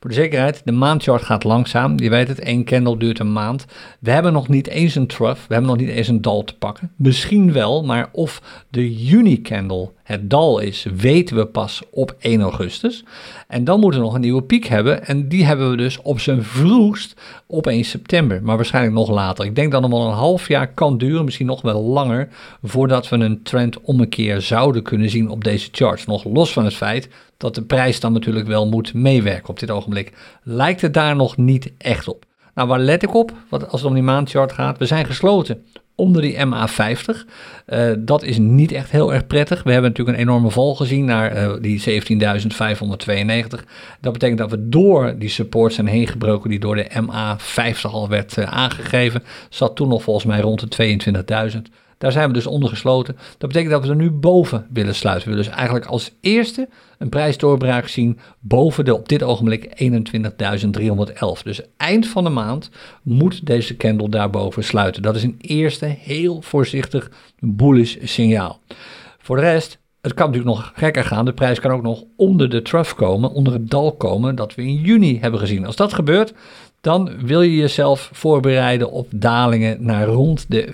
voor 0.07 0.15
de 0.15 0.21
zekerheid, 0.21 0.63
de 0.65 0.73
maandchart 0.73 1.23
gaat 1.23 1.45
langzaam. 1.45 1.99
Je 1.99 2.11
weet 2.11 2.29
het, 2.29 2.39
één 2.39 2.65
candle 2.65 2.99
duurt 2.99 3.19
een 3.19 3.33
maand. 3.33 3.67
We 4.01 4.11
hebben 4.11 4.33
nog 4.33 4.49
niet 4.49 4.67
eens 4.67 4.95
een 4.95 5.07
trough, 5.07 5.41
we 5.49 5.55
hebben 5.55 5.71
nog 5.71 5.81
niet 5.81 5.89
eens 5.89 6.09
een 6.09 6.23
dal 6.23 6.45
te 6.45 6.57
pakken. 6.57 6.93
Misschien 6.97 7.53
wel, 7.53 7.85
maar 7.85 8.09
of 8.13 8.65
de 8.71 9.05
juni 9.05 9.43
candle 9.43 9.93
het 10.07 10.31
dal 10.31 10.59
is, 10.59 10.87
weten 10.97 11.37
we 11.37 11.47
pas 11.47 11.83
op 11.91 12.15
1 12.19 12.41
augustus. 12.41 13.05
En 13.49 13.65
dan 13.65 13.81
moeten 13.81 14.01
we 14.01 14.07
nog 14.07 14.15
een 14.15 14.21
nieuwe 14.21 14.43
piek 14.43 14.67
hebben. 14.67 15.07
En 15.07 15.29
die 15.29 15.45
hebben 15.45 15.71
we 15.71 15.77
dus 15.77 16.03
op 16.03 16.21
zijn 16.21 16.43
vroegst 16.43 17.21
op 17.47 17.67
1 17.67 17.85
september. 17.85 18.43
Maar 18.43 18.57
waarschijnlijk 18.57 18.95
nog 18.95 19.11
later. 19.11 19.45
Ik 19.45 19.55
denk 19.55 19.73
dat 19.73 19.83
het 19.83 19.91
nog 19.91 20.07
een 20.07 20.13
half 20.13 20.49
jaar 20.49 20.75
kan 20.75 20.99
duren, 20.99 21.25
misschien 21.25 21.47
nog 21.47 21.63
wel 21.63 21.83
langer. 21.83 22.29
Voordat 22.63 23.09
we 23.09 23.17
een 23.17 23.43
trend 23.43 23.81
om 23.81 24.01
een 24.01 24.09
keer 24.09 24.41
zouden 24.41 24.83
kunnen 24.83 25.11
zien 25.11 25.29
op 25.31 25.45
deze 25.45 25.69
charts. 25.73 26.07
Nog 26.07 26.25
los 26.25 26.53
van 26.53 26.65
het 26.65 26.75
feit 26.75 27.09
dat 27.37 27.55
de 27.55 27.63
prijs 27.63 28.01
dan 28.01 28.13
natuurlijk 28.13 28.47
wel 28.47 28.69
moet 28.69 28.95
meewerken 28.95 29.49
op 29.49 29.59
dit 29.59 29.71
ogenblik. 29.71 30.13
Lijkt 30.43 30.81
het 30.81 30.95
daar 30.95 31.17
nog 31.17 31.37
niet 31.37 31.73
echt 31.79 32.09
op. 32.09 32.25
Nou, 32.55 32.69
waar 32.69 32.81
let 32.81 33.03
ik 33.03 33.15
op 33.15 33.33
wat, 33.49 33.71
als 33.71 33.81
het 33.81 33.89
om 33.89 33.95
die 33.95 34.03
maandchart 34.03 34.53
gaat? 34.53 34.79
We 34.79 34.87
zijn 34.87 35.07
gesloten 35.07 35.65
onder 35.97 36.23
die 36.23 36.37
MA50. 36.37 37.25
Uh, 37.67 37.91
eh, 37.91 37.97
dat 37.99 38.23
is 38.23 38.39
niet 38.39 38.73
echt 38.73 38.91
heel 38.91 39.15
erg 39.15 39.27
prettig. 39.27 39.63
We 39.63 39.73
hebben 39.73 39.91
natuurlijk 39.91 40.19
een 40.19 40.25
enorme 40.25 40.51
val 40.51 40.75
gezien 40.75 41.05
naar 41.05 41.37
uh, 41.37 41.53
die 41.61 42.03
17.592. 42.03 43.65
Dat 44.01 44.13
betekent 44.13 44.39
dat 44.39 44.51
we 44.51 44.69
door 44.69 45.15
die 45.19 45.29
support 45.29 45.73
zijn 45.73 45.87
heen 45.87 46.07
gebroken 46.07 46.51
die 46.51 46.59
door 46.59 46.77
de 46.77 46.91
MA50 46.91 47.81
al 47.83 48.09
werd 48.09 48.37
uh, 48.37 48.45
aangegeven. 48.45 49.23
Zat 49.49 49.77
toen 49.77 49.89
nog 49.89 50.03
volgens 50.03 50.27
mij 50.27 50.41
rond 50.41 50.77
de 50.77 50.99
22.000. 51.55 51.59
Daar 51.99 52.13
zijn 52.13 52.29
we 52.29 52.35
dus 52.35 52.47
onder 52.47 52.69
gesloten. 52.69 53.17
Dat 53.39 53.49
betekent 53.49 53.71
dat 53.73 53.83
we 53.83 53.89
er 53.89 53.97
nu 53.97 54.11
boven 54.11 54.67
willen 54.71 54.95
sluiten. 54.95 55.29
We 55.29 55.35
willen 55.35 55.49
dus 55.49 55.57
eigenlijk 55.59 55.87
als 55.87 56.13
eerste 56.21 56.69
een 56.99 57.09
prijsdoorbraak 57.09 57.89
zien 57.89 58.19
boven 58.41 58.85
de 58.85 58.95
op 58.95 59.09
dit 59.09 59.23
ogenblik 59.23 59.83
21.311. 61.39 61.43
Dus 61.43 61.61
eind 61.77 62.07
van 62.07 62.25
de 62.25 62.31
maand 62.31 62.71
moet 63.03 63.47
deze 63.47 63.77
candle 63.77 64.09
daarboven 64.09 64.65
sluiten. 64.65 65.03
Dat 65.03 65.17
is 65.17 65.23
een 65.23 65.37
eerste 65.41 65.87
heel 65.87 66.43
voorzichtig 66.43 67.11
bullish 67.41 67.97
signaal. 68.03 68.61
Voor 69.19 69.37
de 69.37 69.43
rest, 69.43 69.79
het 70.01 70.15
kan 70.15 70.27
natuurlijk 70.27 70.57
nog 70.57 70.73
gekker 70.75 71.05
gaan. 71.05 71.25
De 71.25 71.33
prijs 71.33 71.61
kan 71.61 71.71
ook 71.71 71.83
nog 71.83 72.05
onder 72.17 72.51
de 72.51 72.63
trough 72.63 72.95
komen, 72.95 73.31
onder 73.31 73.53
het 73.53 73.71
dal 73.71 73.93
komen 73.93 74.35
dat 74.35 74.55
we 74.55 74.63
in 74.63 74.75
juni 74.75 75.19
hebben 75.21 75.41
gezien. 75.41 75.67
Als 75.67 75.77
dat 75.77 75.93
gebeurt, 75.93 76.35
dan 76.87 77.11
wil 77.21 77.43
je 77.43 77.57
jezelf 77.57 78.11
voorbereiden 78.13 78.91
op 78.91 79.09
dalingen 79.15 79.77
naar 79.81 80.07
rond 80.07 80.47
de 80.49 80.69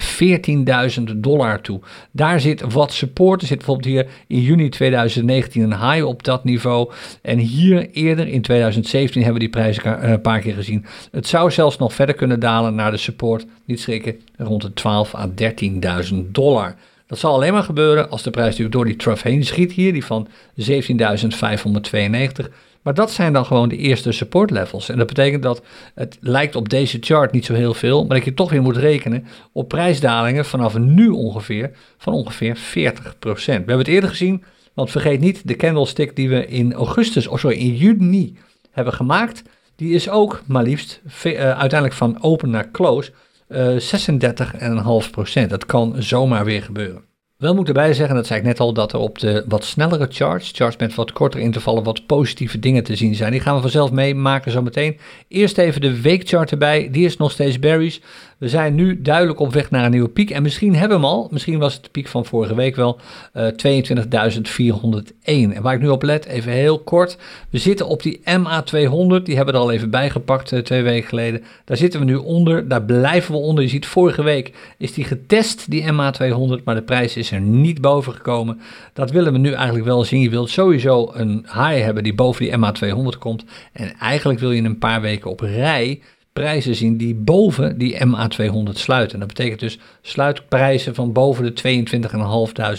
14.000 0.98 1.02
dollar 1.16 1.60
toe. 1.60 1.80
Daar 2.10 2.40
zit 2.40 2.72
wat 2.72 2.92
support. 2.92 3.40
Er 3.40 3.46
zit 3.46 3.56
bijvoorbeeld 3.56 3.88
hier 3.88 4.06
in 4.26 4.40
juni 4.40 4.68
2019 4.68 5.62
een 5.62 5.90
high 5.90 6.06
op 6.06 6.22
dat 6.22 6.44
niveau. 6.44 6.92
En 7.22 7.38
hier 7.38 7.90
eerder 7.90 8.28
in 8.28 8.42
2017 8.42 9.22
hebben 9.22 9.40
we 9.40 9.48
die 9.48 9.60
prijzen 9.60 10.02
eh, 10.02 10.10
een 10.10 10.20
paar 10.20 10.40
keer 10.40 10.54
gezien. 10.54 10.84
Het 11.10 11.26
zou 11.26 11.50
zelfs 11.50 11.78
nog 11.78 11.92
verder 11.92 12.14
kunnen 12.14 12.40
dalen 12.40 12.74
naar 12.74 12.90
de 12.90 12.96
support, 12.96 13.46
niet 13.64 13.80
schrikken, 13.80 14.20
rond 14.36 14.62
de 14.62 14.72
12 14.72 15.14
à 15.14 15.28
13.000 15.28 16.16
dollar. 16.30 16.74
Dat 17.06 17.18
zal 17.18 17.34
alleen 17.34 17.52
maar 17.52 17.62
gebeuren 17.62 18.10
als 18.10 18.22
de 18.22 18.30
prijs 18.30 18.56
door 18.56 18.84
die 18.84 18.96
trough 18.96 19.22
heen 19.22 19.44
schiet 19.44 19.72
hier, 19.72 19.92
die 19.92 20.04
van 20.04 20.28
17.592. 20.60 20.68
Maar 22.82 22.94
dat 22.94 23.10
zijn 23.10 23.32
dan 23.32 23.46
gewoon 23.46 23.68
de 23.68 23.76
eerste 23.76 24.12
support 24.12 24.50
levels. 24.50 24.88
En 24.88 24.98
dat 24.98 25.06
betekent 25.06 25.42
dat 25.42 25.62
het 25.94 26.18
lijkt 26.20 26.56
op 26.56 26.68
deze 26.68 26.98
chart 27.00 27.32
niet 27.32 27.44
zo 27.44 27.54
heel 27.54 27.74
veel, 27.74 28.04
maar 28.04 28.16
dat 28.16 28.24
je 28.24 28.34
toch 28.34 28.50
weer 28.50 28.62
moet 28.62 28.76
rekenen 28.76 29.26
op 29.52 29.68
prijsdalingen 29.68 30.44
vanaf 30.44 30.78
nu 30.78 31.08
ongeveer 31.08 31.70
van 31.98 32.12
ongeveer 32.12 32.56
40%. 32.56 32.60
We 32.72 33.52
hebben 33.52 33.78
het 33.78 33.88
eerder 33.88 34.10
gezien, 34.10 34.44
want 34.74 34.90
vergeet 34.90 35.20
niet 35.20 35.48
de 35.48 35.56
candlestick 35.56 36.16
die 36.16 36.28
we 36.28 36.46
in 36.46 36.72
augustus, 36.72 37.26
of 37.26 37.40
sorry, 37.40 37.58
in 37.58 37.76
juni 37.76 38.36
hebben 38.70 38.92
gemaakt. 38.92 39.42
Die 39.76 39.94
is 39.94 40.08
ook 40.08 40.42
maar 40.46 40.62
liefst 40.62 41.00
uh, 41.24 41.32
uiteindelijk 41.34 41.92
van 41.92 42.22
open 42.22 42.50
naar 42.50 42.70
close 42.70 43.12
uh, 43.48 43.76
36,5%. 45.42 45.46
Dat 45.48 45.66
kan 45.66 45.94
zomaar 45.98 46.44
weer 46.44 46.62
gebeuren. 46.62 47.11
Wel 47.42 47.54
moet 47.54 47.68
erbij 47.68 47.94
zeggen, 47.94 48.16
dat 48.16 48.26
zei 48.26 48.38
ik 48.38 48.44
net 48.46 48.60
al, 48.60 48.72
dat 48.72 48.92
er 48.92 48.98
op 48.98 49.18
de 49.18 49.44
wat 49.48 49.64
snellere 49.64 50.06
charts, 50.10 50.50
charts 50.54 50.76
met 50.76 50.94
wat 50.94 51.12
kortere 51.12 51.42
intervallen, 51.42 51.82
wat 51.82 52.06
positieve 52.06 52.58
dingen 52.58 52.84
te 52.84 52.96
zien 52.96 53.14
zijn. 53.14 53.32
Die 53.32 53.40
gaan 53.40 53.54
we 53.54 53.60
vanzelf 53.60 53.90
meemaken 53.90 54.52
zo 54.52 54.62
meteen. 54.62 54.98
Eerst 55.28 55.58
even 55.58 55.80
de 55.80 56.00
weekchart 56.00 56.50
erbij, 56.50 56.88
die 56.90 57.04
is 57.04 57.16
nog 57.16 57.30
steeds 57.30 57.58
berries. 57.58 58.00
We 58.42 58.48
zijn 58.48 58.74
nu 58.74 59.02
duidelijk 59.02 59.40
op 59.40 59.52
weg 59.52 59.70
naar 59.70 59.84
een 59.84 59.90
nieuwe 59.90 60.08
piek. 60.08 60.30
En 60.30 60.42
misschien 60.42 60.74
hebben 60.74 61.00
we 61.00 61.06
hem 61.06 61.14
al, 61.14 61.28
misschien 61.30 61.58
was 61.58 61.74
het 61.74 61.82
de 61.82 61.90
piek 61.90 62.08
van 62.08 62.24
vorige 62.24 62.54
week 62.54 62.76
wel, 62.76 62.98
uh, 63.34 63.48
eh, 63.48 63.54
22.401. 63.54 65.52
En 65.52 65.62
waar 65.62 65.74
ik 65.74 65.80
nu 65.80 65.88
op 65.88 66.02
let, 66.02 66.26
even 66.26 66.52
heel 66.52 66.78
kort. 66.78 67.18
We 67.50 67.58
zitten 67.58 67.86
op 67.86 68.02
die 68.02 68.18
MA200, 68.18 69.22
die 69.22 69.36
hebben 69.36 69.44
we 69.46 69.52
er 69.52 69.56
al 69.56 69.72
even 69.72 69.90
bijgepakt 69.90 70.52
uh, 70.52 70.60
twee 70.60 70.82
weken 70.82 71.08
geleden. 71.08 71.42
Daar 71.64 71.76
zitten 71.76 72.00
we 72.00 72.06
nu 72.06 72.14
onder, 72.14 72.68
daar 72.68 72.82
blijven 72.82 73.32
we 73.32 73.40
onder. 73.40 73.64
Je 73.64 73.70
ziet, 73.70 73.86
vorige 73.86 74.22
week 74.22 74.52
is 74.78 74.92
die 74.92 75.04
getest, 75.04 75.70
die 75.70 75.84
MA200, 75.92 76.64
maar 76.64 76.74
de 76.74 76.82
prijs 76.84 77.16
is 77.16 77.30
er 77.30 77.40
niet 77.40 77.80
boven 77.80 78.12
gekomen. 78.12 78.60
Dat 78.92 79.10
willen 79.10 79.32
we 79.32 79.38
nu 79.38 79.52
eigenlijk 79.52 79.84
wel 79.84 80.04
zien. 80.04 80.20
Je 80.20 80.30
wilt 80.30 80.50
sowieso 80.50 81.10
een 81.14 81.46
high 81.52 81.82
hebben 81.84 82.02
die 82.02 82.14
boven 82.14 82.44
die 82.44 82.56
MA200 82.56 83.18
komt. 83.18 83.44
En 83.72 83.92
eigenlijk 83.98 84.40
wil 84.40 84.52
je 84.52 84.62
een 84.62 84.78
paar 84.78 85.00
weken 85.00 85.30
op 85.30 85.40
rij 85.40 86.00
prijzen 86.32 86.74
zien 86.74 86.96
die 86.96 87.14
boven 87.14 87.78
die 87.78 87.96
MA200 88.06 88.72
sluiten. 88.72 89.18
Dat 89.18 89.28
betekent 89.28 89.60
dus 89.60 89.78
sluitprijzen 90.02 90.94
van 90.94 91.12
boven 91.12 91.54
de 91.54 91.84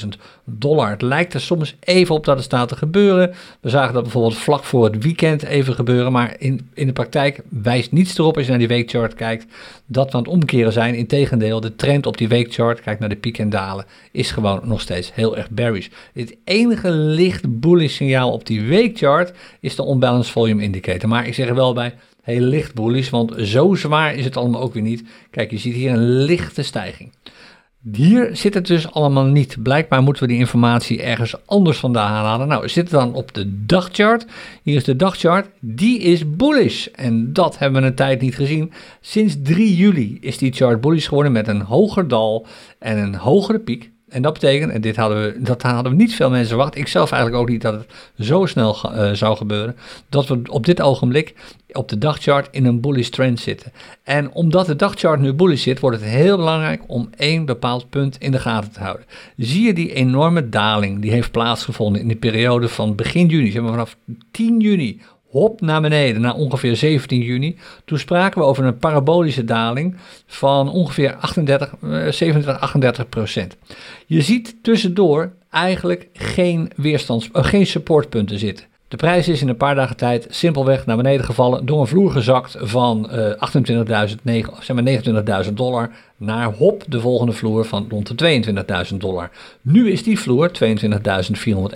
22.500 0.06 0.08
dollar. 0.46 0.90
Het 0.90 1.02
lijkt 1.02 1.34
er 1.34 1.42
soms 1.42 1.76
even 1.80 2.16
op 2.16 2.26
dat 2.26 2.36
het 2.36 2.46
staat 2.46 2.68
te 2.68 2.76
gebeuren. 2.76 3.34
We 3.60 3.70
zagen 3.70 3.94
dat 3.94 4.04
bijvoorbeeld 4.04 4.38
vlak 4.38 4.64
voor 4.64 4.84
het 4.84 5.04
weekend 5.04 5.44
even 5.44 5.74
gebeuren, 5.74 6.12
maar 6.12 6.36
in, 6.38 6.70
in 6.74 6.88
de 6.88 6.94
praktijk 6.94 7.42
wijst 7.50 7.92
niets 7.92 8.18
erop 8.18 8.36
als 8.36 8.46
je 8.46 8.50
naar 8.50 8.60
die 8.60 8.68
weekchart 8.68 9.14
kijkt 9.14 9.46
dat 9.86 10.12
we 10.12 10.18
aan 10.18 10.24
het 10.24 10.32
omkeren 10.32 10.74
zijn. 10.74 10.96
Integendeel, 10.96 11.60
de 11.60 11.76
trend 11.76 12.06
op 12.06 12.18
die 12.18 12.28
weekchart, 12.28 12.82
kijk 12.82 13.00
naar 13.00 13.10
de 13.10 13.16
piek 13.16 13.38
en 13.38 13.50
dalen, 13.50 13.86
is 14.12 14.32
gewoon 14.32 14.62
nog 14.64 14.82
steeds 14.82 15.14
heel 15.14 15.38
erg 15.38 15.50
bearish. 15.50 15.88
Het 16.14 16.36
enige 16.44 16.92
licht 16.92 17.60
bullish 17.60 17.96
signaal 17.96 18.32
op 18.32 18.46
die 18.46 18.62
weekchart 18.62 19.34
is 19.60 19.76
de 19.76 19.88
unbalanced 19.88 20.32
volume 20.32 20.64
indicator. 20.64 21.10
Maar 21.10 21.28
ik 21.28 21.34
zeg 21.34 21.48
er 21.48 21.56
wel 21.56 21.74
bij, 21.74 21.94
heel 22.24 22.42
licht 22.42 22.74
bullish, 22.74 23.10
want 23.10 23.34
zo 23.38 23.76
zwaar 23.76 24.16
is 24.16 24.26
het 24.26 24.38
allemaal 24.38 24.62
ook 24.62 24.74
weer 24.74 24.84
niet. 24.84 25.04
Kijk, 25.30 25.52
je 25.52 25.58
ziet 25.58 25.74
hier 25.74 25.92
een 25.92 26.24
lichte 26.24 26.64
stijging. 26.64 27.12
Hier 27.92 28.30
zit 28.36 28.54
het 28.54 28.68
dus 28.68 28.92
allemaal 28.92 29.26
niet. 29.26 29.64
Blijkbaar 29.64 30.02
moeten 30.02 30.24
we 30.24 30.30
die 30.30 30.40
informatie 30.40 31.02
ergens 31.02 31.46
anders 31.46 31.78
vandaan 31.78 32.26
halen. 32.26 32.48
Nou, 32.48 32.70
zit 32.70 32.84
het 32.84 33.00
dan 33.00 33.14
op 33.14 33.34
de 33.34 33.66
dagchart. 33.66 34.26
Hier 34.62 34.76
is 34.76 34.84
de 34.84 34.96
dagchart. 34.96 35.48
Die 35.60 36.00
is 36.00 36.36
bullish. 36.36 36.86
En 36.86 37.34
dat 37.34 37.58
hebben 37.58 37.82
we 37.82 37.88
een 37.88 37.96
tijd 37.96 38.22
niet 38.22 38.36
gezien. 38.36 38.72
Sinds 39.02 39.36
3 39.44 39.76
juli 39.76 40.18
is 40.22 40.38
die 40.38 40.54
chart 40.54 40.82
bullish 40.82 41.08
geworden 41.08 41.32
met 41.32 41.48
een 41.48 41.62
hoger 41.62 42.08
dal 42.08 42.46
en 42.80 42.98
een 42.98 43.16
hogere 43.16 43.60
piek. 43.60 43.92
En 44.14 44.22
dat 44.22 44.34
betekent, 44.34 44.72
en 44.72 44.82
dit 44.82 44.96
hadden 44.96 45.22
we, 45.22 45.42
dat 45.42 45.62
hadden 45.62 45.92
we 45.92 45.98
niet 45.98 46.16
veel 46.16 46.30
mensen 46.30 46.48
verwacht, 46.48 46.78
ik 46.78 46.88
zelf 46.88 47.12
eigenlijk 47.12 47.42
ook 47.42 47.50
niet 47.50 47.62
dat 47.62 47.74
het 47.74 47.86
zo 48.20 48.46
snel 48.46 48.78
uh, 48.86 49.12
zou 49.12 49.38
gebeuren, 49.38 49.76
dat 50.10 50.28
we 50.28 50.42
op 50.50 50.66
dit 50.66 50.82
ogenblik 50.82 51.34
op 51.72 51.90
de 51.90 51.98
dagchart 51.98 52.48
in 52.52 52.66
een 52.66 52.82
bullish 52.82 53.10
trend 53.10 53.40
zitten. 53.40 53.72
En 54.04 54.32
omdat 54.32 54.66
de 54.66 54.76
dagchart 54.76 55.20
nu 55.20 55.34
bullish 55.34 55.64
zit, 55.64 55.80
wordt 55.80 56.00
het 56.00 56.10
heel 56.10 56.38
belangrijk 56.38 56.82
om 56.88 57.10
één 57.18 57.46
bepaald 57.46 57.90
punt 57.90 58.18
in 58.18 58.32
de 58.32 58.40
gaten 58.40 58.72
te 58.72 58.80
houden. 58.80 59.06
Zie 59.38 59.66
je 59.66 59.74
die 59.74 59.94
enorme 59.94 60.50
daling 60.50 61.02
die 61.02 61.12
heeft 61.12 61.32
plaatsgevonden 61.32 62.02
in 62.02 62.08
de 62.08 62.16
periode 62.16 62.70
van 62.70 62.96
begin 62.96 63.28
juni, 63.28 63.52
zeg 63.52 63.62
maar 63.62 63.72
vanaf 63.72 63.98
10 64.32 64.60
juni 64.60 65.02
hop 65.34 65.62
naar 65.62 65.82
beneden 65.82 66.22
naar 66.22 66.36
ongeveer 66.36 66.76
17 66.76 67.22
juni. 67.22 67.58
Toen 67.86 68.00
spraken 68.00 68.42
we 68.42 68.48
over 68.48 68.66
een 68.66 68.78
parabolische 68.78 69.46
daling 69.46 69.96
van 70.26 70.70
ongeveer 70.70 71.16
38, 71.16 71.74
37, 72.10 72.60
38 72.60 73.10
procent. 73.10 73.56
Je 74.06 74.22
ziet 74.22 74.56
tussendoor 74.62 75.32
eigenlijk 75.50 76.08
geen, 76.14 76.72
weerstands, 76.76 77.30
uh, 77.34 77.44
geen 77.44 77.66
supportpunten 77.66 78.40
zitten. 78.40 78.66
De 78.88 79.00
prijs 79.00 79.28
is 79.28 79.42
in 79.42 79.48
een 79.48 79.58
paar 79.58 79.76
dagen 79.76 79.98
tijd 79.98 80.28
simpelweg 80.30 80.86
naar 80.86 80.98
beneden 80.98 81.26
gevallen, 81.26 81.66
door 81.66 81.82
een 81.82 81.88
vloer 81.88 82.12
gezakt 82.12 82.56
van 82.60 83.10
uh, 83.12 84.10
28.000, 84.10 84.16
zeg 84.60 84.76
maar 84.76 85.44
29.000 85.46 85.54
dollar 85.54 85.92
naar 86.18 86.54
hop 86.54 86.84
de 86.88 87.00
volgende 87.00 87.32
vloer 87.34 87.66
van 87.66 87.88
rond 87.90 88.18
de 88.18 88.44
22.000 88.92 88.98
dollar. 88.98 89.32
Nu 89.62 89.92
is 89.92 90.04
die 90.04 90.20
vloer, 90.20 90.52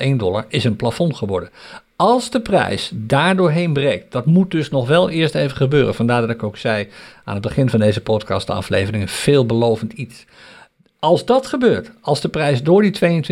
22.401 0.08 0.16
dollar, 0.16 0.46
is 0.48 0.64
een 0.64 0.76
plafond 0.76 1.16
geworden. 1.16 1.50
Als 1.98 2.30
de 2.30 2.42
prijs 2.42 2.92
daardoorheen 2.94 3.74
breekt, 3.74 4.12
dat 4.12 4.26
moet 4.26 4.52
dus 4.52 4.70
nog 4.70 4.88
wel 4.88 5.10
eerst 5.10 5.36
even 5.36 5.58
gebeuren. 5.58 5.96
Vandaar 5.96 6.22
dat 6.22 6.30
ik 6.30 6.44
ook 6.44 6.58
zei 6.58 6.88
aan 7.24 7.34
het 7.34 7.44
begin 7.44 7.70
van 7.70 7.80
deze 7.80 8.02
podcast 8.02 8.50
aflevering, 8.50 9.04
een 9.04 9.10
veelbelovend 9.10 9.94
iets. 9.94 10.26
Als 11.00 11.26
dat 11.26 11.48
gebeurt, 11.48 11.92
als 12.02 12.22
de 12.22 12.30
prijs 12.30 12.64
door 12.64 12.82
die 12.82 13.24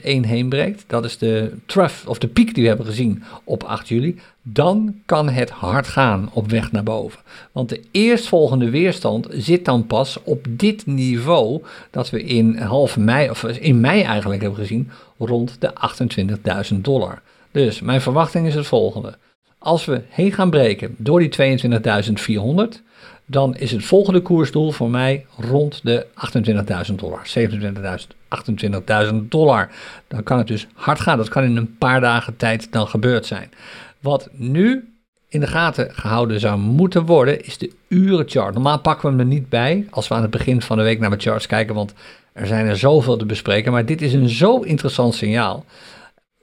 heen 0.02 0.48
breekt, 0.48 0.84
dat 0.86 1.04
is 1.04 1.18
de 1.18 1.52
trough 1.66 2.08
of 2.08 2.18
de 2.18 2.28
piek 2.28 2.54
die 2.54 2.62
we 2.62 2.68
hebben 2.68 2.86
gezien 2.86 3.22
op 3.44 3.62
8 3.62 3.88
juli, 3.88 4.20
dan 4.42 4.94
kan 5.06 5.28
het 5.28 5.50
hard 5.50 5.86
gaan 5.86 6.30
op 6.32 6.50
weg 6.50 6.72
naar 6.72 6.82
boven. 6.82 7.20
Want 7.52 7.68
de 7.68 7.80
eerstvolgende 7.90 8.70
weerstand 8.70 9.26
zit 9.30 9.64
dan 9.64 9.86
pas 9.86 10.18
op 10.22 10.46
dit 10.48 10.86
niveau 10.86 11.62
dat 11.90 12.10
we 12.10 12.22
in 12.22 12.56
half 12.56 12.96
mei, 12.96 13.30
of 13.30 13.44
in 13.44 13.80
mei 13.80 14.02
eigenlijk 14.02 14.42
hebben 14.42 14.60
gezien, 14.60 14.90
rond 15.18 15.56
de 15.58 15.72
28.000 16.72 16.80
dollar. 16.80 17.22
Dus 17.52 17.80
mijn 17.80 18.00
verwachting 18.00 18.46
is 18.46 18.54
het 18.54 18.66
volgende. 18.66 19.14
Als 19.58 19.84
we 19.84 20.02
heen 20.08 20.32
gaan 20.32 20.50
breken 20.50 20.94
door 20.98 21.20
die 21.20 21.60
22.400, 22.76 22.82
dan 23.26 23.56
is 23.56 23.70
het 23.70 23.84
volgende 23.84 24.20
koersdoel 24.20 24.70
voor 24.70 24.90
mij 24.90 25.26
rond 25.36 25.80
de 25.82 26.06
28.000 26.88 26.94
dollar. 26.94 27.26
27.000, 27.26 29.10
28.000 29.10 29.14
dollar. 29.28 29.70
Dan 30.08 30.22
kan 30.22 30.38
het 30.38 30.46
dus 30.46 30.66
hard 30.74 31.00
gaan. 31.00 31.16
Dat 31.16 31.28
kan 31.28 31.44
in 31.44 31.56
een 31.56 31.76
paar 31.78 32.00
dagen 32.00 32.36
tijd 32.36 32.72
dan 32.72 32.88
gebeurd 32.88 33.26
zijn. 33.26 33.50
Wat 34.00 34.28
nu 34.32 34.92
in 35.28 35.40
de 35.40 35.46
gaten 35.46 35.94
gehouden 35.94 36.40
zou 36.40 36.58
moeten 36.58 37.06
worden, 37.06 37.44
is 37.44 37.58
de 37.58 37.72
urenchart. 37.88 38.54
Normaal 38.54 38.80
pakken 38.80 39.02
we 39.02 39.16
hem 39.16 39.20
er 39.20 39.34
niet 39.34 39.48
bij 39.48 39.86
als 39.90 40.08
we 40.08 40.14
aan 40.14 40.22
het 40.22 40.30
begin 40.30 40.62
van 40.62 40.76
de 40.76 40.82
week 40.82 40.98
naar 41.00 41.10
de 41.10 41.20
charts 41.20 41.46
kijken, 41.46 41.74
want 41.74 41.94
er 42.32 42.46
zijn 42.46 42.66
er 42.66 42.76
zoveel 42.76 43.16
te 43.16 43.26
bespreken. 43.26 43.72
Maar 43.72 43.86
dit 43.86 44.02
is 44.02 44.12
een 44.12 44.28
zo 44.28 44.60
interessant 44.60 45.14
signaal 45.14 45.64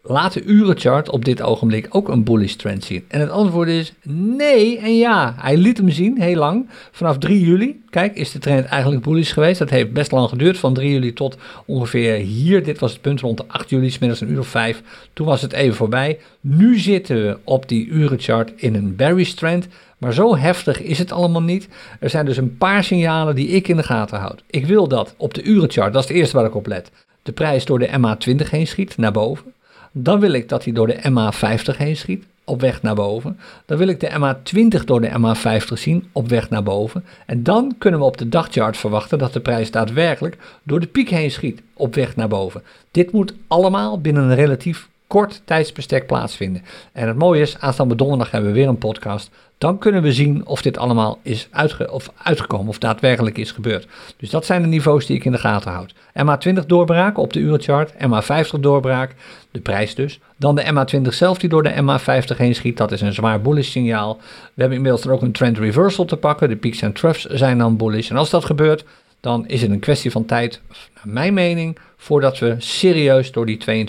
laat 0.02 0.34
de 0.34 0.44
urenchart 0.44 1.10
op 1.10 1.26
dit 1.26 1.42
ogenblik 1.42 1.88
ook 1.90 2.10
een 2.10 2.24
bullish 2.24 2.54
trend 2.54 2.84
zien? 2.84 3.06
En 3.08 3.20
het 3.20 3.30
antwoord 3.30 3.68
is 3.68 3.94
nee 4.04 4.78
en 4.80 4.98
ja. 4.98 5.36
Hij 5.38 5.58
liet 5.58 5.78
hem 5.78 5.90
zien 5.90 6.22
heel 6.22 6.36
lang. 6.36 6.70
Vanaf 6.92 7.18
3 7.18 7.40
juli, 7.40 7.82
kijk, 7.90 8.16
is 8.16 8.32
de 8.32 8.40
trend 8.40 8.66
eigenlijk 8.66 9.04
bullish 9.04 9.34
geweest. 9.34 9.60
Dat 9.60 9.70
heeft 9.70 9.94
best 9.94 10.12
lang 10.12 10.30
geduurd, 10.30 10.58
van 10.58 10.74
3 10.74 10.92
juli 10.92 11.14
tot 11.14 11.38
ongeveer 11.66 12.14
hier. 12.14 12.64
Dit 12.64 12.80
was 12.80 12.92
het 12.92 13.02
punt 13.02 13.20
rond 13.20 13.38
de 13.38 13.44
8 13.48 13.70
juli, 13.70 13.90
smiddags 13.90 14.22
een 14.22 14.32
uur 14.32 14.40
of 14.40 14.48
5. 14.48 14.82
Toen 15.14 15.26
was 15.26 15.42
het 15.42 15.54
even 15.54 15.76
voorbij. 15.76 16.20
Nu 16.42 16.78
zitten 16.78 17.26
we 17.26 17.38
op 17.44 17.68
die 17.68 17.88
urenchart 17.88 18.52
in 18.56 18.76
een 18.76 18.96
bearish 18.96 19.32
trend. 19.32 19.68
Maar 19.98 20.14
zo 20.14 20.38
heftig 20.38 20.82
is 20.82 20.98
het 20.98 21.12
allemaal 21.12 21.42
niet. 21.42 21.68
Er 22.00 22.10
zijn 22.10 22.26
dus 22.26 22.38
een 22.38 22.58
paar 22.58 22.84
signalen 22.84 23.36
die 23.36 23.48
ik 23.48 23.68
in 23.68 23.78
de 23.78 23.84
gaten 23.84 24.20
houd. 24.20 24.44
Ik 24.50 24.66
wil 24.66 24.88
dat 24.88 25.14
op 25.18 25.34
de 25.34 25.44
urenchart, 25.44 25.94
dat 25.94 26.04
is 26.04 26.08
het 26.08 26.18
eerste 26.18 26.38
waar 26.38 26.46
ik 26.46 26.56
op 26.56 26.68
let, 26.68 26.92
de 27.24 27.32
prijs 27.32 27.66
door 27.66 27.80
de 27.80 27.88
MA20 27.88 28.50
heen 28.50 28.68
schiet, 28.68 28.98
naar 28.98 29.12
boven. 29.12 29.54
Dan 29.92 30.20
wil 30.20 30.32
ik 30.32 30.50
dat 30.50 30.64
hij 30.64 30.74
door 30.74 30.88
de 30.88 31.00
MA50 31.10 31.78
heen 31.78 31.98
schiet, 31.98 32.26
op 32.44 32.62
weg 32.62 32.82
naar 32.82 32.96
boven. 32.96 33.40
Dan 33.66 33.78
wil 33.78 33.88
ik 33.88 34.00
de 34.00 34.10
MA20 34.10 34.84
door 34.86 35.02
de 35.02 35.10
MA50 35.10 35.74
zien, 35.74 36.10
op 36.12 36.30
weg 36.30 36.50
naar 36.50 36.64
boven. 36.64 37.06
En 37.26 37.44
dan 37.44 37.76
kunnen 37.78 38.00
we 38.00 38.06
op 38.06 38.18
de 38.18 38.30
dagchart 38.30 38.78
verwachten 38.78 39.18
dat 39.18 39.34
de 39.34 39.40
prijs 39.40 39.72
daadwerkelijk 39.72 40.38
door 40.64 40.80
de 40.80 40.88
piek 40.88 41.10
heen 41.10 41.32
schiet, 41.32 41.62
op 41.74 41.96
weg 41.96 42.16
naar 42.16 42.28
boven. 42.28 42.64
Dit 42.92 43.12
moet 43.12 43.34
allemaal 43.48 44.02
binnen 44.02 44.24
een 44.24 44.36
relatief 44.36 44.90
kort 45.08 45.42
tijdsbestek 45.46 46.08
plaatsvinden. 46.08 46.62
En 46.92 47.08
het 47.08 47.18
mooie 47.18 47.42
is, 47.42 47.60
aanstaande 47.60 47.96
donderdag 47.96 48.32
hebben 48.32 48.50
we 48.50 48.56
weer 48.58 48.68
een 48.68 48.78
podcast. 48.78 49.30
Dan 49.60 49.78
kunnen 49.78 50.02
we 50.02 50.14
zien 50.14 50.46
of 50.46 50.62
dit 50.62 50.78
allemaal 50.78 51.20
is 51.22 51.48
uitge 51.52 51.92
of 51.92 52.12
uitgekomen, 52.24 52.68
of 52.68 52.78
daadwerkelijk 52.78 53.38
is 53.38 53.52
gebeurd. 53.52 53.88
Dus 54.18 54.30
dat 54.30 54.46
zijn 54.46 54.62
de 54.62 54.68
niveaus 54.68 55.06
die 55.06 55.16
ik 55.16 55.26
in 55.26 55.32
de 55.32 55.38
gaten 55.38 55.72
houd. 55.72 55.94
MA20 55.94 56.66
doorbraak 56.68 57.18
op 57.18 57.34
de 57.34 57.40
urenchart, 57.40 57.94
MA50 57.94 58.60
doorbraak, 58.60 59.16
de 59.52 59.60
prijs 59.60 59.96
dus. 59.96 60.20
Dan 60.38 60.56
de 60.56 60.64
MA20 60.64 61.08
zelf 61.08 61.38
die 61.38 61.50
door 61.50 61.64
de 61.64 61.74
MA50 61.74 62.38
heen 62.38 62.56
schiet, 62.56 62.78
dat 62.78 62.92
is 62.92 63.02
een 63.02 63.14
zwaar 63.14 63.42
bullish 63.42 63.70
signaal. 63.70 64.18
We 64.54 64.62
hebben 64.62 64.78
inmiddels 64.78 65.06
er 65.06 65.12
ook 65.12 65.22
een 65.22 65.32
trend 65.32 65.58
reversal 65.58 66.06
te 66.06 66.18
pakken, 66.18 66.50
de 66.50 66.56
peaks 66.56 66.82
en 66.82 66.94
troughs 66.94 67.26
zijn 67.26 67.58
dan 67.58 67.78
bullish. 67.78 68.10
En 68.10 68.18
als 68.18 68.30
dat 68.30 68.46
gebeurt, 68.46 68.86
dan 69.20 69.48
is 69.48 69.62
het 69.62 69.72
een 69.72 69.80
kwestie 69.80 70.12
van 70.12 70.26
tijd, 70.26 70.62
naar 70.94 71.14
mijn 71.14 71.34
mening, 71.34 71.78
voordat 71.98 72.40
we 72.40 72.56
serieus 72.58 73.32
door 73.32 73.46
die 73.46 73.88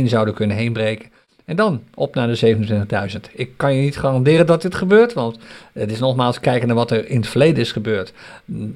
22.401 0.00 0.04
zouden 0.04 0.34
kunnen 0.34 0.56
heenbreken. 0.56 1.10
En 1.50 1.56
dan 1.56 1.82
op 1.94 2.14
naar 2.14 2.26
de 2.26 2.56
27.000. 3.10 3.32
Ik 3.32 3.50
kan 3.56 3.74
je 3.74 3.82
niet 3.82 3.98
garanderen 3.98 4.46
dat 4.46 4.62
dit 4.62 4.74
gebeurt, 4.74 5.12
want 5.12 5.38
het 5.72 5.90
is 5.90 5.98
nogmaals 5.98 6.40
kijken 6.40 6.66
naar 6.66 6.76
wat 6.76 6.90
er 6.90 7.08
in 7.08 7.16
het 7.16 7.28
verleden 7.28 7.60
is 7.60 7.72
gebeurd. 7.72 8.12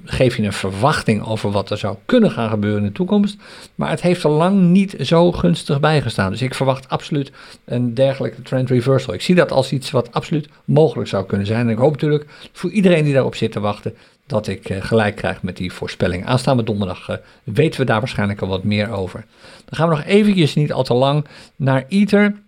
Geef 0.05 0.37
je 0.37 0.43
een 0.43 0.53
verwachting 0.53 1.27
over 1.27 1.51
wat 1.51 1.71
er 1.71 1.79
zou 1.79 1.97
kunnen 2.05 2.31
gaan 2.31 2.51
gebeuren 2.51 2.81
in 2.81 2.87
de 2.87 2.93
toekomst. 2.93 3.37
Maar 3.75 3.91
het 3.91 4.01
heeft 4.01 4.25
er 4.25 4.31
lang 4.31 4.61
niet 4.61 4.97
zo 5.01 5.33
gunstig 5.33 5.81
bijgestaan. 5.81 6.31
Dus 6.31 6.43
ik 6.43 6.55
verwacht 6.55 6.89
absoluut 6.89 7.33
een 7.65 7.95
dergelijke 7.95 8.43
trend 8.43 8.71
reversal. 8.71 9.15
Ik 9.15 9.23
zie 9.23 9.35
dat 9.35 9.53
als 9.53 9.73
iets 9.73 9.91
wat 9.91 10.13
absoluut 10.13 10.49
mogelijk 10.65 11.09
zou 11.09 11.27
kunnen 11.27 11.47
zijn. 11.47 11.67
En 11.67 11.73
ik 11.73 11.79
hoop 11.79 11.93
natuurlijk 11.93 12.27
voor 12.53 12.71
iedereen 12.71 13.05
die 13.05 13.13
daarop 13.13 13.35
zit 13.35 13.53
te 13.53 13.61
wachten 13.61 13.95
dat 14.27 14.47
ik 14.47 14.69
eh, 14.69 14.83
gelijk 14.83 15.17
krijg 15.17 15.43
met 15.43 15.57
die 15.57 15.73
voorspelling. 15.73 16.27
Aanstaande 16.27 16.63
donderdag 16.63 17.09
uh, 17.09 17.17
weten 17.45 17.81
we 17.81 17.87
daar 17.87 18.01
waarschijnlijk 18.01 18.41
al 18.41 18.49
wat 18.49 18.65
meer 18.65 18.91
over. 18.91 19.25
Dan 19.65 19.79
gaan 19.79 19.89
we 19.89 19.95
nog 19.95 20.05
eventjes, 20.05 20.55
niet 20.55 20.73
al 20.73 20.85
te 20.85 20.95
lang, 20.95 21.27
naar 21.57 21.85
Ether. 21.89 22.43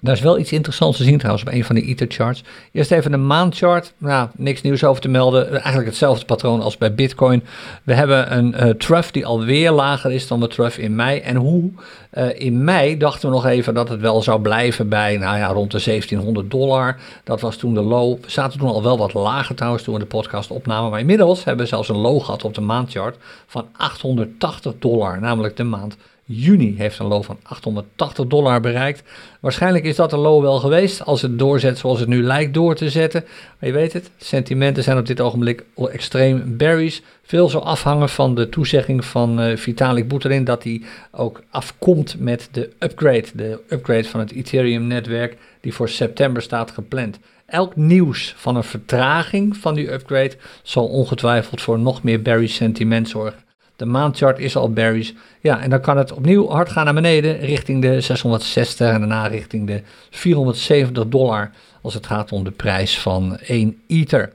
Daar 0.00 0.14
is 0.14 0.20
wel 0.20 0.38
iets 0.38 0.52
interessants 0.52 0.96
te 0.96 1.04
zien 1.04 1.18
trouwens 1.18 1.44
op 1.46 1.52
een 1.52 1.64
van 1.64 1.74
de 1.74 1.82
Ether-charts. 1.82 2.42
Eerst 2.72 2.90
even 2.90 3.10
de 3.10 3.16
maandchart. 3.16 3.92
Nou, 3.98 4.28
niks 4.36 4.62
nieuws 4.62 4.84
over 4.84 5.02
te 5.02 5.08
melden. 5.08 5.50
Eigenlijk 5.50 5.86
hetzelfde 5.86 6.24
patroon 6.24 6.60
als 6.60 6.76
bij 6.76 6.94
Bitcoin. 6.94 7.44
We 7.82 7.94
hebben 7.94 8.36
een 8.36 8.54
uh, 8.54 8.70
trough 8.70 9.10
die 9.12 9.26
alweer 9.26 9.70
lager 9.70 10.12
is 10.12 10.28
dan 10.28 10.40
de 10.40 10.48
trough 10.48 10.78
in 10.78 10.94
mei. 10.94 11.18
En 11.18 11.36
hoe? 11.36 11.70
Uh, 12.14 12.40
in 12.40 12.64
mei 12.64 12.96
dachten 12.96 13.28
we 13.28 13.34
nog 13.34 13.46
even 13.46 13.74
dat 13.74 13.88
het 13.88 14.00
wel 14.00 14.22
zou 14.22 14.40
blijven 14.40 14.88
bij, 14.88 15.16
nou 15.16 15.38
ja, 15.38 15.46
rond 15.46 15.70
de 15.70 15.80
1700 15.84 16.50
dollar. 16.50 16.96
Dat 17.24 17.40
was 17.40 17.56
toen 17.56 17.74
de 17.74 17.82
low. 17.82 18.22
We 18.22 18.30
zaten 18.30 18.58
toen 18.58 18.68
al 18.68 18.82
wel 18.82 18.98
wat 18.98 19.14
lager 19.14 19.54
trouwens 19.54 19.82
toen 19.82 19.94
we 19.94 20.00
de 20.00 20.06
podcast 20.06 20.50
opnamen. 20.50 20.90
Maar 20.90 21.00
inmiddels 21.00 21.44
hebben 21.44 21.64
we 21.64 21.70
zelfs 21.70 21.88
een 21.88 21.96
low 21.96 22.22
gehad 22.22 22.44
op 22.44 22.54
de 22.54 22.60
maandchart 22.60 23.16
van 23.46 23.66
880 23.76 24.72
dollar. 24.78 25.20
Namelijk 25.20 25.56
de 25.56 25.64
maand 25.64 25.96
juni 26.30 26.74
heeft 26.76 26.98
een 26.98 27.06
low 27.06 27.22
van 27.22 27.38
880 27.42 28.26
dollar 28.26 28.60
bereikt. 28.60 29.02
Waarschijnlijk 29.40 29.84
is 29.84 29.96
dat 29.96 30.12
een 30.12 30.18
low 30.18 30.42
wel 30.42 30.58
geweest 30.58 31.04
als 31.04 31.22
het 31.22 31.38
doorzet 31.38 31.78
zoals 31.78 32.00
het 32.00 32.08
nu 32.08 32.22
lijkt 32.22 32.54
door 32.54 32.74
te 32.74 32.90
zetten. 32.90 33.24
Maar 33.58 33.68
je 33.68 33.74
weet 33.74 33.92
het, 33.92 34.10
sentimenten 34.16 34.82
zijn 34.82 34.98
op 34.98 35.06
dit 35.06 35.20
ogenblik 35.20 35.64
extreem 35.90 36.56
berries. 36.56 37.02
Veel 37.22 37.48
zo 37.48 37.58
afhangen 37.58 38.08
van 38.08 38.34
de 38.34 38.48
toezegging 38.48 39.04
van 39.04 39.40
uh, 39.40 39.56
Vitalik 39.56 40.08
Buterin 40.08 40.44
dat 40.44 40.62
hij 40.62 40.82
ook 41.10 41.42
afkomt 41.50 42.16
met 42.18 42.48
de 42.52 42.70
upgrade. 42.78 43.26
De 43.34 43.60
upgrade 43.68 44.04
van 44.04 44.20
het 44.20 44.32
Ethereum-netwerk 44.32 45.36
die 45.60 45.74
voor 45.74 45.88
september 45.88 46.42
staat 46.42 46.70
gepland. 46.70 47.18
Elk 47.46 47.76
nieuws 47.76 48.34
van 48.36 48.56
een 48.56 48.64
vertraging 48.64 49.56
van 49.56 49.74
die 49.74 49.92
upgrade 49.92 50.36
zal 50.62 50.86
ongetwijfeld 50.86 51.60
voor 51.60 51.78
nog 51.78 52.02
meer 52.02 52.22
bearish 52.22 52.54
sentiment 52.54 53.08
zorgen. 53.08 53.47
De 53.78 53.86
maandchart 53.86 54.38
is 54.38 54.56
al 54.56 54.72
berries. 54.72 55.14
Ja, 55.40 55.60
en 55.60 55.70
dan 55.70 55.80
kan 55.80 55.96
het 55.96 56.12
opnieuw 56.12 56.48
hard 56.48 56.70
gaan 56.70 56.84
naar 56.84 56.94
beneden 56.94 57.38
richting 57.38 57.82
de 57.82 58.00
660 58.00 58.88
en 58.92 58.98
daarna 58.98 59.26
richting 59.26 59.66
de 59.66 59.82
470 60.10 61.08
dollar 61.08 61.50
als 61.82 61.94
het 61.94 62.06
gaat 62.06 62.32
om 62.32 62.44
de 62.44 62.50
prijs 62.50 62.98
van 62.98 63.38
1 63.38 63.76
ether. 63.86 64.32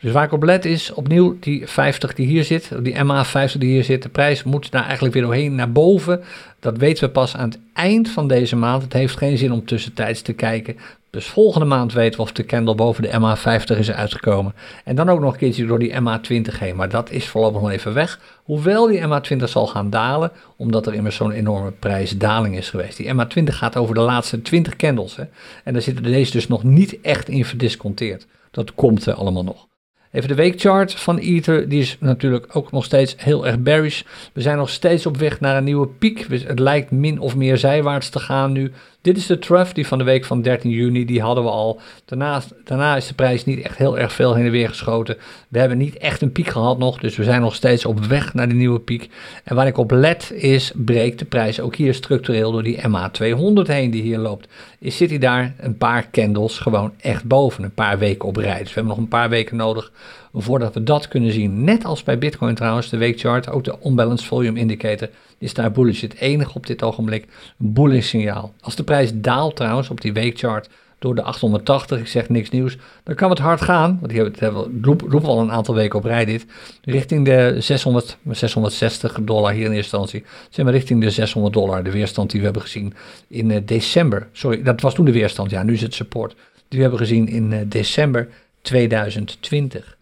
Dus 0.00 0.12
waar 0.12 0.24
ik 0.24 0.32
op 0.32 0.42
let 0.42 0.64
is 0.64 0.92
opnieuw 0.92 1.36
die 1.40 1.66
50 1.66 2.14
die 2.14 2.26
hier 2.26 2.44
zit, 2.44 2.70
die 2.82 2.94
MA50 2.94 3.58
die 3.58 3.70
hier 3.70 3.84
zit. 3.84 4.02
De 4.02 4.08
prijs 4.08 4.42
moet 4.42 4.70
daar 4.70 4.84
eigenlijk 4.84 5.14
weer 5.14 5.22
doorheen 5.22 5.54
naar 5.54 5.72
boven. 5.72 6.22
Dat 6.60 6.78
weten 6.78 7.04
we 7.04 7.10
pas 7.10 7.36
aan 7.36 7.48
het 7.48 7.58
eind 7.72 8.08
van 8.08 8.28
deze 8.28 8.56
maand. 8.56 8.82
Het 8.82 8.92
heeft 8.92 9.16
geen 9.16 9.38
zin 9.38 9.52
om 9.52 9.64
tussentijds 9.64 10.22
te 10.22 10.32
kijken. 10.32 10.76
Dus 11.10 11.26
volgende 11.26 11.66
maand 11.66 11.92
weten 11.92 12.16
we 12.16 12.22
of 12.22 12.32
de 12.32 12.44
candle 12.44 12.74
boven 12.74 13.02
de 13.02 13.08
MA50 13.10 13.78
is 13.78 13.90
uitgekomen. 13.90 14.54
En 14.84 14.96
dan 14.96 15.08
ook 15.08 15.20
nog 15.20 15.32
een 15.32 15.38
keertje 15.38 15.66
door 15.66 15.78
die 15.78 15.92
MA20 15.92 16.58
heen. 16.58 16.76
Maar 16.76 16.88
dat 16.88 17.10
is 17.10 17.28
voorlopig 17.28 17.60
nog 17.60 17.70
even 17.70 17.94
weg. 17.94 18.20
Hoewel 18.44 18.86
die 18.86 19.00
MA20 19.00 19.44
zal 19.44 19.66
gaan 19.66 19.90
dalen, 19.90 20.32
omdat 20.56 20.86
er 20.86 20.94
immers 20.94 21.16
zo'n 21.16 21.30
enorme 21.30 21.70
prijsdaling 21.70 22.56
is 22.56 22.70
geweest. 22.70 22.96
Die 22.96 23.14
MA20 23.14 23.44
gaat 23.44 23.76
over 23.76 23.94
de 23.94 24.00
laatste 24.00 24.42
20 24.42 24.76
candles. 24.76 25.16
Hè? 25.16 25.24
En 25.64 25.72
daar 25.72 25.82
zitten 25.82 26.04
deze 26.04 26.32
dus 26.32 26.48
nog 26.48 26.62
niet 26.62 27.00
echt 27.00 27.28
in 27.28 27.44
verdisconteerd. 27.44 28.26
Dat 28.50 28.74
komt 28.74 29.06
er 29.06 29.14
allemaal 29.14 29.44
nog. 29.44 29.68
Even 30.12 30.28
de 30.28 30.34
weekchart 30.34 30.94
van 30.94 31.18
Ether, 31.18 31.68
die 31.68 31.80
is 31.80 31.96
natuurlijk 32.00 32.56
ook 32.56 32.72
nog 32.72 32.84
steeds 32.84 33.14
heel 33.18 33.46
erg 33.46 33.58
bearish. 33.58 34.02
We 34.32 34.40
zijn 34.40 34.56
nog 34.56 34.70
steeds 34.70 35.06
op 35.06 35.16
weg 35.16 35.40
naar 35.40 35.56
een 35.56 35.64
nieuwe 35.64 35.86
piek. 35.86 36.26
Het 36.30 36.58
lijkt 36.58 36.90
min 36.90 37.20
of 37.20 37.36
meer 37.36 37.58
zijwaarts 37.58 38.08
te 38.08 38.18
gaan 38.18 38.52
nu. 38.52 38.72
Dit 39.02 39.16
is 39.16 39.26
de 39.26 39.38
trough 39.38 39.74
die 39.74 39.86
van 39.86 39.98
de 39.98 40.04
week 40.04 40.24
van 40.24 40.42
13 40.42 40.70
juni, 40.70 41.04
die 41.04 41.20
hadden 41.20 41.44
we 41.44 41.50
al. 41.50 41.80
Daarna, 42.04 42.42
daarna 42.64 42.96
is 42.96 43.06
de 43.06 43.14
prijs 43.14 43.44
niet 43.44 43.60
echt 43.60 43.78
heel 43.78 43.98
erg 43.98 44.12
veel 44.12 44.34
heen 44.34 44.44
en 44.44 44.50
weer 44.50 44.68
geschoten. 44.68 45.16
We 45.48 45.58
hebben 45.58 45.78
niet 45.78 45.96
echt 45.96 46.22
een 46.22 46.32
piek 46.32 46.48
gehad 46.48 46.78
nog, 46.78 46.98
dus 46.98 47.16
we 47.16 47.24
zijn 47.24 47.40
nog 47.40 47.54
steeds 47.54 47.84
op 47.84 48.04
weg 48.04 48.34
naar 48.34 48.48
de 48.48 48.54
nieuwe 48.54 48.80
piek. 48.80 49.10
En 49.44 49.54
waar 49.54 49.66
ik 49.66 49.78
op 49.78 49.90
let 49.90 50.32
is, 50.32 50.72
breekt 50.74 51.18
de 51.18 51.24
prijs 51.24 51.60
ook 51.60 51.76
hier 51.76 51.94
structureel 51.94 52.52
door 52.52 52.62
die 52.62 52.78
MA200 52.78 53.62
heen 53.62 53.90
die 53.90 54.02
hier 54.02 54.18
loopt. 54.18 54.48
Zit 54.80 55.10
hij 55.10 55.18
daar 55.18 55.54
een 55.58 55.76
paar 55.76 56.10
candles 56.10 56.58
gewoon 56.58 56.92
echt 57.00 57.24
boven, 57.24 57.64
een 57.64 57.74
paar 57.74 57.98
weken 57.98 58.28
op 58.28 58.36
rij. 58.36 58.58
Dus 58.58 58.68
we 58.68 58.74
hebben 58.74 58.92
nog 58.92 58.98
een 58.98 59.08
paar 59.08 59.28
weken 59.28 59.56
nodig 59.56 59.92
voordat 60.32 60.74
we 60.74 60.82
dat 60.82 61.08
kunnen 61.08 61.32
zien. 61.32 61.64
Net 61.64 61.84
als 61.84 62.02
bij 62.02 62.18
Bitcoin 62.18 62.54
trouwens, 62.54 62.88
de 62.88 62.96
weekchart, 62.96 63.50
ook 63.50 63.64
de 63.64 63.74
Unbalanced 63.84 64.26
Volume 64.26 64.58
Indicator 64.58 65.08
is 65.38 65.54
daar 65.54 65.72
bullish. 65.72 66.00
Het 66.00 66.14
enige 66.14 66.54
op 66.54 66.66
dit 66.66 66.82
ogenblik 66.82 67.26
bullish 67.56 68.08
signaal. 68.08 68.52
Als 68.60 68.76
de 68.76 68.84
prijs 68.84 69.10
daalt 69.14 69.56
trouwens 69.56 69.90
op 69.90 70.00
die 70.00 70.12
weekchart 70.12 70.68
door 71.00 71.14
de 71.14 71.22
880, 71.22 71.98
ik 71.98 72.06
zeg 72.06 72.28
niks 72.28 72.50
nieuws, 72.50 72.76
dan 73.04 73.14
kan 73.14 73.30
het 73.30 73.38
hard 73.38 73.60
gaan, 73.60 73.98
want 74.00 74.12
die 74.12 74.30
hebben, 74.38 74.80
roepen 74.82 75.28
al 75.28 75.40
een 75.40 75.52
aantal 75.52 75.74
weken 75.74 75.98
op 75.98 76.04
rij 76.04 76.24
dit, 76.24 76.46
richting 76.84 77.24
de 77.24 77.56
600, 77.58 78.18
660 78.30 79.18
dollar 79.22 79.52
hier 79.52 79.64
in 79.64 79.72
eerste 79.72 79.96
instantie, 79.96 80.24
zijn 80.50 80.66
we 80.66 80.72
richting 80.72 81.02
de 81.02 81.10
600 81.10 81.54
dollar, 81.54 81.82
de 81.82 81.90
weerstand 81.90 82.30
die 82.30 82.38
we 82.38 82.44
hebben 82.44 82.62
gezien 82.62 82.94
in 83.28 83.50
uh, 83.50 83.58
december, 83.64 84.28
sorry, 84.32 84.62
dat 84.62 84.80
was 84.80 84.94
toen 84.94 85.04
de 85.04 85.12
weerstand, 85.12 85.50
ja, 85.50 85.62
nu 85.62 85.72
is 85.72 85.82
het 85.82 85.94
support, 85.94 86.34
die 86.68 86.78
we 86.78 86.80
hebben 86.80 86.98
gezien 86.98 87.28
in 87.28 87.52
uh, 87.52 87.58
december 87.66 88.28
2020. 88.62 89.98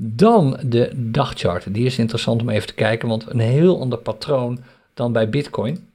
Dan 0.00 0.58
de 0.62 0.90
dagchart. 0.96 1.74
Die 1.74 1.86
is 1.86 1.98
interessant 1.98 2.40
om 2.40 2.48
even 2.48 2.66
te 2.66 2.74
kijken, 2.74 3.08
want 3.08 3.30
een 3.30 3.38
heel 3.38 3.80
ander 3.80 3.98
patroon 3.98 4.58
dan 4.94 5.12
bij 5.12 5.28
Bitcoin. 5.28 5.87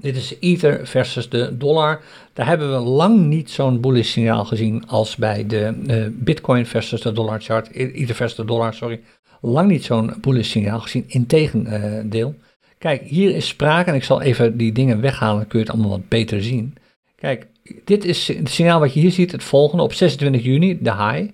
Dit 0.00 0.16
is 0.16 0.36
Ether 0.40 0.86
versus 0.86 1.28
de 1.28 1.56
dollar. 1.56 2.02
Daar 2.32 2.46
hebben 2.46 2.72
we 2.72 2.88
lang 2.88 3.18
niet 3.18 3.50
zo'n 3.50 3.80
bullish 3.80 4.10
signaal 4.10 4.44
gezien 4.44 4.86
als 4.86 5.16
bij 5.16 5.46
de 5.46 5.74
uh, 5.86 6.06
Bitcoin 6.10 6.66
versus 6.66 7.00
de 7.00 7.12
dollar 7.12 7.40
chart. 7.40 7.70
Ether 7.70 8.14
versus 8.14 8.36
de 8.36 8.44
dollar, 8.44 8.74
sorry. 8.74 9.00
Lang 9.40 9.70
niet 9.70 9.84
zo'n 9.84 10.14
bullish 10.20 10.50
signaal 10.50 10.80
gezien. 10.80 11.04
Integendeel. 11.06 12.34
Kijk, 12.78 13.02
hier 13.02 13.34
is 13.34 13.48
sprake, 13.48 13.90
en 13.90 13.96
ik 13.96 14.04
zal 14.04 14.22
even 14.22 14.56
die 14.56 14.72
dingen 14.72 15.00
weghalen, 15.00 15.36
dan 15.38 15.46
kun 15.46 15.58
je 15.58 15.64
het 15.64 15.74
allemaal 15.74 15.90
wat 15.90 16.08
beter 16.08 16.42
zien. 16.42 16.74
Kijk, 17.16 17.46
dit 17.84 18.04
is 18.04 18.28
het 18.28 18.48
signaal 18.48 18.80
wat 18.80 18.94
je 18.94 19.00
hier 19.00 19.10
ziet, 19.10 19.32
het 19.32 19.44
volgende 19.44 19.82
op 19.82 19.92
26 19.92 20.44
juni, 20.44 20.78
de 20.82 20.92
high. 20.92 21.30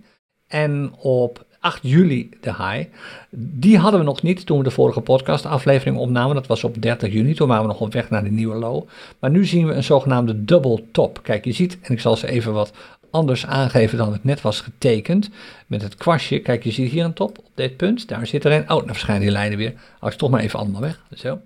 En 0.47 0.95
op 0.99 1.47
8 1.63 1.79
juli 1.83 2.29
de 2.41 2.55
high. 2.55 2.89
Die 3.31 3.79
hadden 3.79 4.01
we 4.01 4.07
nog 4.07 4.23
niet 4.23 4.47
toen 4.47 4.59
we 4.59 4.65
de 4.65 4.71
vorige 4.71 5.01
podcast 5.01 5.47
aflevering 5.47 5.97
opnamen. 5.97 6.35
Dat 6.35 6.47
was 6.47 6.65
op 6.65 6.83
30 6.83 7.13
juni, 7.13 7.35
toen 7.35 7.49
waren 7.49 7.63
we 7.63 7.69
nog 7.69 7.81
op 7.81 7.93
weg 7.93 8.11
naar 8.11 8.25
de 8.25 8.31
nieuwe 8.31 8.55
low. 8.55 8.89
Maar 9.19 9.31
nu 9.31 9.45
zien 9.45 9.67
we 9.67 9.73
een 9.73 9.85
zogenaamde 9.85 10.45
double 10.45 10.85
top. 10.93 11.23
Kijk, 11.23 11.45
je 11.45 11.53
ziet, 11.53 11.79
en 11.83 11.93
ik 11.93 12.01
zal 12.01 12.17
ze 12.17 12.29
even 12.29 12.53
wat 12.53 12.73
anders 13.11 13.47
aangeven 13.47 13.99
dan 13.99 14.13
het 14.13 14.25
net 14.25 14.41
was 14.41 14.61
getekend. 14.61 15.31
Met 15.67 15.83
het 15.83 15.95
kwastje, 15.95 16.41
kijk, 16.41 16.65
je 16.65 16.71
ziet 16.71 16.91
hier 16.91 17.05
een 17.05 17.13
top 17.13 17.39
op 17.39 17.51
dit 17.55 17.77
punt. 17.77 18.09
Daar 18.09 18.27
zit 18.27 18.45
er 18.45 18.53
een. 18.53 18.63
Oh, 18.63 18.69
dan 18.69 18.87
verschijnen 18.87 19.23
die 19.23 19.31
lijnen 19.31 19.59
weer. 19.59 19.75
Als 20.01 20.13
ik 20.13 20.19
toch 20.19 20.31
maar 20.31 20.41
even 20.41 20.59
allemaal 20.59 20.81
weg. 20.81 21.01
Zo. 21.15 21.41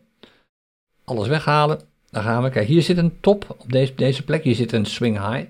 Alles 1.04 1.28
weghalen. 1.28 1.80
Dan 2.10 2.22
gaan 2.22 2.42
we. 2.42 2.50
Kijk, 2.50 2.66
hier 2.66 2.82
zit 2.82 2.96
een 2.96 3.20
top 3.20 3.54
op 3.58 3.72
deze, 3.72 3.94
deze 3.94 4.22
plek. 4.22 4.44
Hier 4.44 4.54
zit 4.54 4.72
een 4.72 4.86
swing 4.86 5.30
high. 5.30 5.46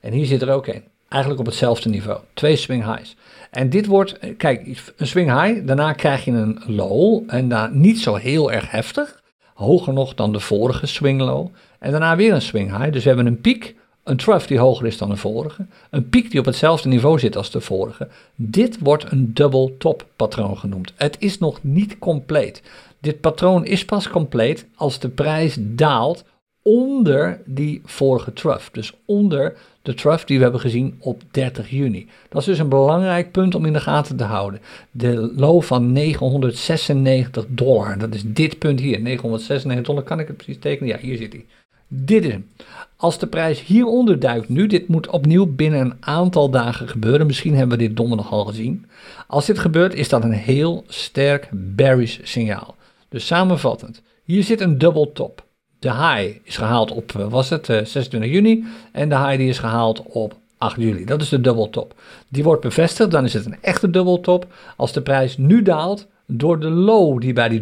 En 0.00 0.12
hier 0.12 0.26
zit 0.26 0.42
er 0.42 0.50
ook 0.50 0.66
een. 0.66 0.84
Eigenlijk 1.08 1.40
op 1.40 1.46
hetzelfde 1.46 1.88
niveau. 1.88 2.20
Twee 2.34 2.56
swing 2.56 2.84
highs. 2.84 3.16
En 3.52 3.70
dit 3.70 3.86
wordt, 3.86 4.18
kijk, 4.36 4.82
een 4.96 5.06
swing 5.06 5.42
high. 5.42 5.66
Daarna 5.66 5.92
krijg 5.92 6.24
je 6.24 6.30
een 6.30 6.62
low. 6.66 7.22
En 7.26 7.48
daar 7.48 7.74
niet 7.74 8.00
zo 8.00 8.14
heel 8.14 8.52
erg 8.52 8.70
heftig. 8.70 9.22
Hoger 9.54 9.92
nog 9.92 10.14
dan 10.14 10.32
de 10.32 10.40
vorige 10.40 10.86
swing 10.86 11.20
low. 11.20 11.48
En 11.78 11.90
daarna 11.90 12.16
weer 12.16 12.32
een 12.32 12.42
swing 12.42 12.76
high. 12.76 12.92
Dus 12.92 13.02
we 13.02 13.08
hebben 13.08 13.26
een 13.26 13.40
piek. 13.40 13.76
Een 14.04 14.16
trough 14.16 14.46
die 14.46 14.58
hoger 14.58 14.86
is 14.86 14.98
dan 14.98 15.08
de 15.08 15.16
vorige. 15.16 15.66
Een 15.90 16.08
piek 16.08 16.30
die 16.30 16.40
op 16.40 16.46
hetzelfde 16.46 16.88
niveau 16.88 17.18
zit 17.18 17.36
als 17.36 17.50
de 17.50 17.60
vorige. 17.60 18.08
Dit 18.34 18.78
wordt 18.78 19.12
een 19.12 19.34
double 19.34 19.76
top 19.78 20.06
patroon 20.16 20.58
genoemd. 20.58 20.92
Het 20.96 21.16
is 21.18 21.38
nog 21.38 21.58
niet 21.62 21.98
compleet. 21.98 22.62
Dit 23.00 23.20
patroon 23.20 23.64
is 23.64 23.84
pas 23.84 24.08
compleet 24.08 24.66
als 24.74 24.98
de 24.98 25.08
prijs 25.08 25.56
daalt 25.60 26.24
onder 26.62 27.40
die 27.44 27.80
vorige 27.84 28.32
trough. 28.32 28.72
Dus 28.72 28.92
onder 29.06 29.56
de 29.82 29.94
trough 29.94 30.26
die 30.26 30.36
we 30.36 30.42
hebben 30.42 30.60
gezien 30.60 30.96
op 30.98 31.22
30 31.30 31.70
juni. 31.70 32.08
Dat 32.28 32.40
is 32.40 32.46
dus 32.46 32.58
een 32.58 32.68
belangrijk 32.68 33.32
punt 33.32 33.54
om 33.54 33.66
in 33.66 33.72
de 33.72 33.80
gaten 33.80 34.16
te 34.16 34.24
houden. 34.24 34.60
De 34.90 35.32
low 35.36 35.62
van 35.62 35.92
996 35.92 37.46
dollar, 37.48 37.98
dat 37.98 38.14
is 38.14 38.22
dit 38.26 38.58
punt 38.58 38.80
hier, 38.80 39.00
996 39.00 39.86
dollar, 39.86 40.02
kan 40.02 40.20
ik 40.20 40.26
het 40.26 40.36
precies 40.36 40.58
tekenen? 40.58 40.88
Ja, 40.88 40.98
hier 40.98 41.16
zit 41.16 41.32
hij. 41.32 41.44
Dit 41.88 42.24
is 42.24 42.30
hem. 42.30 42.48
Als 42.96 43.18
de 43.18 43.26
prijs 43.26 43.64
hieronder 43.64 44.18
duikt 44.18 44.48
nu, 44.48 44.66
dit 44.66 44.88
moet 44.88 45.08
opnieuw 45.08 45.46
binnen 45.46 45.80
een 45.80 45.96
aantal 46.00 46.50
dagen 46.50 46.88
gebeuren. 46.88 47.26
Misschien 47.26 47.54
hebben 47.54 47.78
we 47.78 47.84
dit 47.84 47.96
donderdag 47.96 48.32
al 48.32 48.44
gezien. 48.44 48.86
Als 49.26 49.46
dit 49.46 49.58
gebeurt, 49.58 49.94
is 49.94 50.08
dat 50.08 50.24
een 50.24 50.32
heel 50.32 50.84
sterk 50.86 51.48
bearish 51.52 52.18
signaal. 52.22 52.76
Dus 53.08 53.26
samenvattend, 53.26 54.02
hier 54.24 54.42
zit 54.42 54.60
een 54.60 54.78
double 54.78 55.12
top. 55.12 55.44
De 55.82 55.92
high 55.92 56.38
is 56.42 56.56
gehaald 56.56 56.90
op, 56.90 57.12
eh, 57.18 57.28
was 57.28 57.50
het, 57.50 57.66
26 57.66 58.20
eh, 58.20 58.32
juni. 58.32 58.64
En 58.92 59.08
de 59.08 59.16
high 59.16 59.36
die 59.36 59.48
is 59.48 59.58
gehaald 59.58 60.02
op 60.02 60.34
8 60.58 60.76
juli. 60.76 61.04
Dat 61.04 61.22
is 61.22 61.28
de 61.28 61.40
double 61.40 61.70
top. 61.70 61.94
Die 62.28 62.42
wordt 62.42 62.60
bevestigd, 62.60 63.10
dan 63.10 63.24
is 63.24 63.34
het 63.34 63.46
een 63.46 63.56
echte 63.60 63.90
double 63.90 64.20
top. 64.20 64.46
Als 64.76 64.92
de 64.92 65.02
prijs 65.02 65.36
nu 65.36 65.62
daalt 65.62 66.06
door 66.26 66.60
de 66.60 66.70
low 66.70 67.20
die 67.20 67.32
bij 67.32 67.48
die 67.48 67.60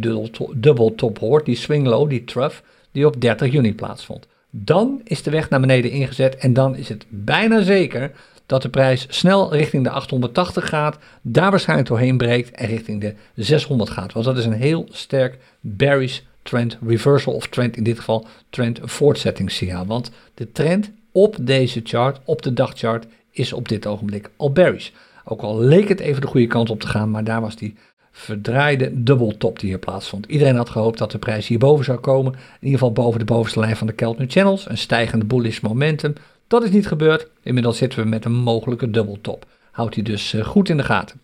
double 0.54 0.94
top 0.94 1.18
hoort, 1.18 1.44
die 1.44 1.56
swing 1.56 1.86
low, 1.86 2.10
die 2.10 2.24
trough, 2.24 2.56
die 2.92 3.06
op 3.06 3.20
30 3.20 3.52
juni 3.52 3.74
plaatsvond. 3.74 4.26
Dan 4.50 5.00
is 5.04 5.22
de 5.22 5.30
weg 5.30 5.48
naar 5.50 5.60
beneden 5.60 5.90
ingezet 5.90 6.36
en 6.36 6.52
dan 6.52 6.76
is 6.76 6.88
het 6.88 7.06
bijna 7.08 7.62
zeker 7.62 8.12
dat 8.46 8.62
de 8.62 8.68
prijs 8.68 9.06
snel 9.08 9.52
richting 9.52 9.84
de 9.84 9.90
880 9.90 10.68
gaat, 10.68 10.98
daar 11.22 11.50
waarschijnlijk 11.50 11.88
doorheen 11.88 12.16
breekt 12.16 12.50
en 12.50 12.66
richting 12.66 13.00
de 13.00 13.14
600 13.34 13.90
gaat. 13.90 14.12
Want 14.12 14.24
dat 14.24 14.38
is 14.38 14.44
een 14.44 14.52
heel 14.52 14.86
sterk 14.90 15.38
bearish 15.60 16.20
trend 16.42 16.78
reversal 16.86 17.32
of 17.32 17.46
trend 17.46 17.76
in 17.76 17.82
dit 17.82 17.98
geval 17.98 18.26
trend 18.50 18.80
voortzettingssignaal. 18.82 19.86
Want 19.86 20.10
de 20.34 20.52
trend 20.52 20.90
op 21.12 21.36
deze 21.40 21.80
chart, 21.84 22.20
op 22.24 22.42
de 22.42 22.52
dagchart, 22.52 23.06
is 23.30 23.52
op 23.52 23.68
dit 23.68 23.86
ogenblik 23.86 24.30
al 24.36 24.52
bearish. 24.52 24.90
Ook 25.24 25.40
al 25.40 25.60
leek 25.60 25.88
het 25.88 26.00
even 26.00 26.20
de 26.20 26.26
goede 26.26 26.46
kant 26.46 26.70
op 26.70 26.80
te 26.80 26.86
gaan, 26.88 27.10
maar 27.10 27.24
daar 27.24 27.40
was 27.40 27.56
die 27.56 27.74
verdraaide 28.12 29.02
dubbeltop 29.02 29.58
die 29.58 29.68
hier 29.68 29.78
plaatsvond. 29.78 30.26
Iedereen 30.26 30.56
had 30.56 30.70
gehoopt 30.70 30.98
dat 30.98 31.10
de 31.10 31.18
prijs 31.18 31.46
hierboven 31.46 31.84
zou 31.84 31.98
komen. 31.98 32.32
In 32.32 32.38
ieder 32.60 32.78
geval 32.78 32.92
boven 32.92 33.18
de 33.18 33.24
bovenste 33.24 33.60
lijn 33.60 33.76
van 33.76 33.86
de 33.86 33.92
Keltner 33.92 34.30
Channels. 34.30 34.68
Een 34.68 34.78
stijgende 34.78 35.24
bullish 35.24 35.60
momentum. 35.60 36.12
Dat 36.46 36.62
is 36.62 36.70
niet 36.70 36.86
gebeurd. 36.86 37.28
Inmiddels 37.42 37.76
zitten 37.76 38.02
we 38.02 38.08
met 38.08 38.24
een 38.24 38.34
mogelijke 38.34 38.90
dubbeltop. 38.90 39.46
Houdt 39.70 39.94
hij 39.94 40.04
dus 40.04 40.32
eh, 40.32 40.44
goed 40.44 40.68
in 40.68 40.76
de 40.76 40.82
gaten. 40.82 41.20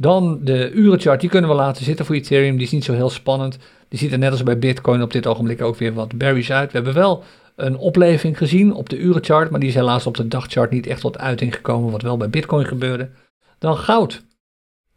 Dan 0.00 0.38
de 0.42 0.70
urenchart, 0.72 1.20
die 1.20 1.30
kunnen 1.30 1.50
we 1.50 1.56
laten 1.56 1.84
zitten 1.84 2.04
voor 2.06 2.14
Ethereum. 2.14 2.56
Die 2.56 2.66
is 2.66 2.72
niet 2.72 2.84
zo 2.84 2.92
heel 2.92 3.10
spannend. 3.10 3.58
Die 3.88 3.98
ziet 3.98 4.12
er 4.12 4.18
net 4.18 4.30
als 4.30 4.42
bij 4.42 4.58
Bitcoin 4.58 5.02
op 5.02 5.12
dit 5.12 5.26
ogenblik 5.26 5.62
ook 5.62 5.76
weer 5.76 5.94
wat 5.94 6.18
berries 6.18 6.52
uit. 6.52 6.72
We 6.72 6.76
hebben 6.76 6.94
wel 6.94 7.24
een 7.56 7.76
opleving 7.76 8.38
gezien 8.38 8.74
op 8.74 8.88
de 8.88 8.98
urenchart, 8.98 9.50
maar 9.50 9.60
die 9.60 9.68
is 9.68 9.74
helaas 9.74 10.06
op 10.06 10.16
de 10.16 10.28
dagchart 10.28 10.70
niet 10.70 10.86
echt 10.86 11.00
tot 11.00 11.18
uiting 11.18 11.54
gekomen, 11.54 11.90
wat 11.90 12.02
wel 12.02 12.16
bij 12.16 12.30
Bitcoin 12.30 12.66
gebeurde. 12.66 13.10
Dan 13.58 13.76
goud. 13.76 14.22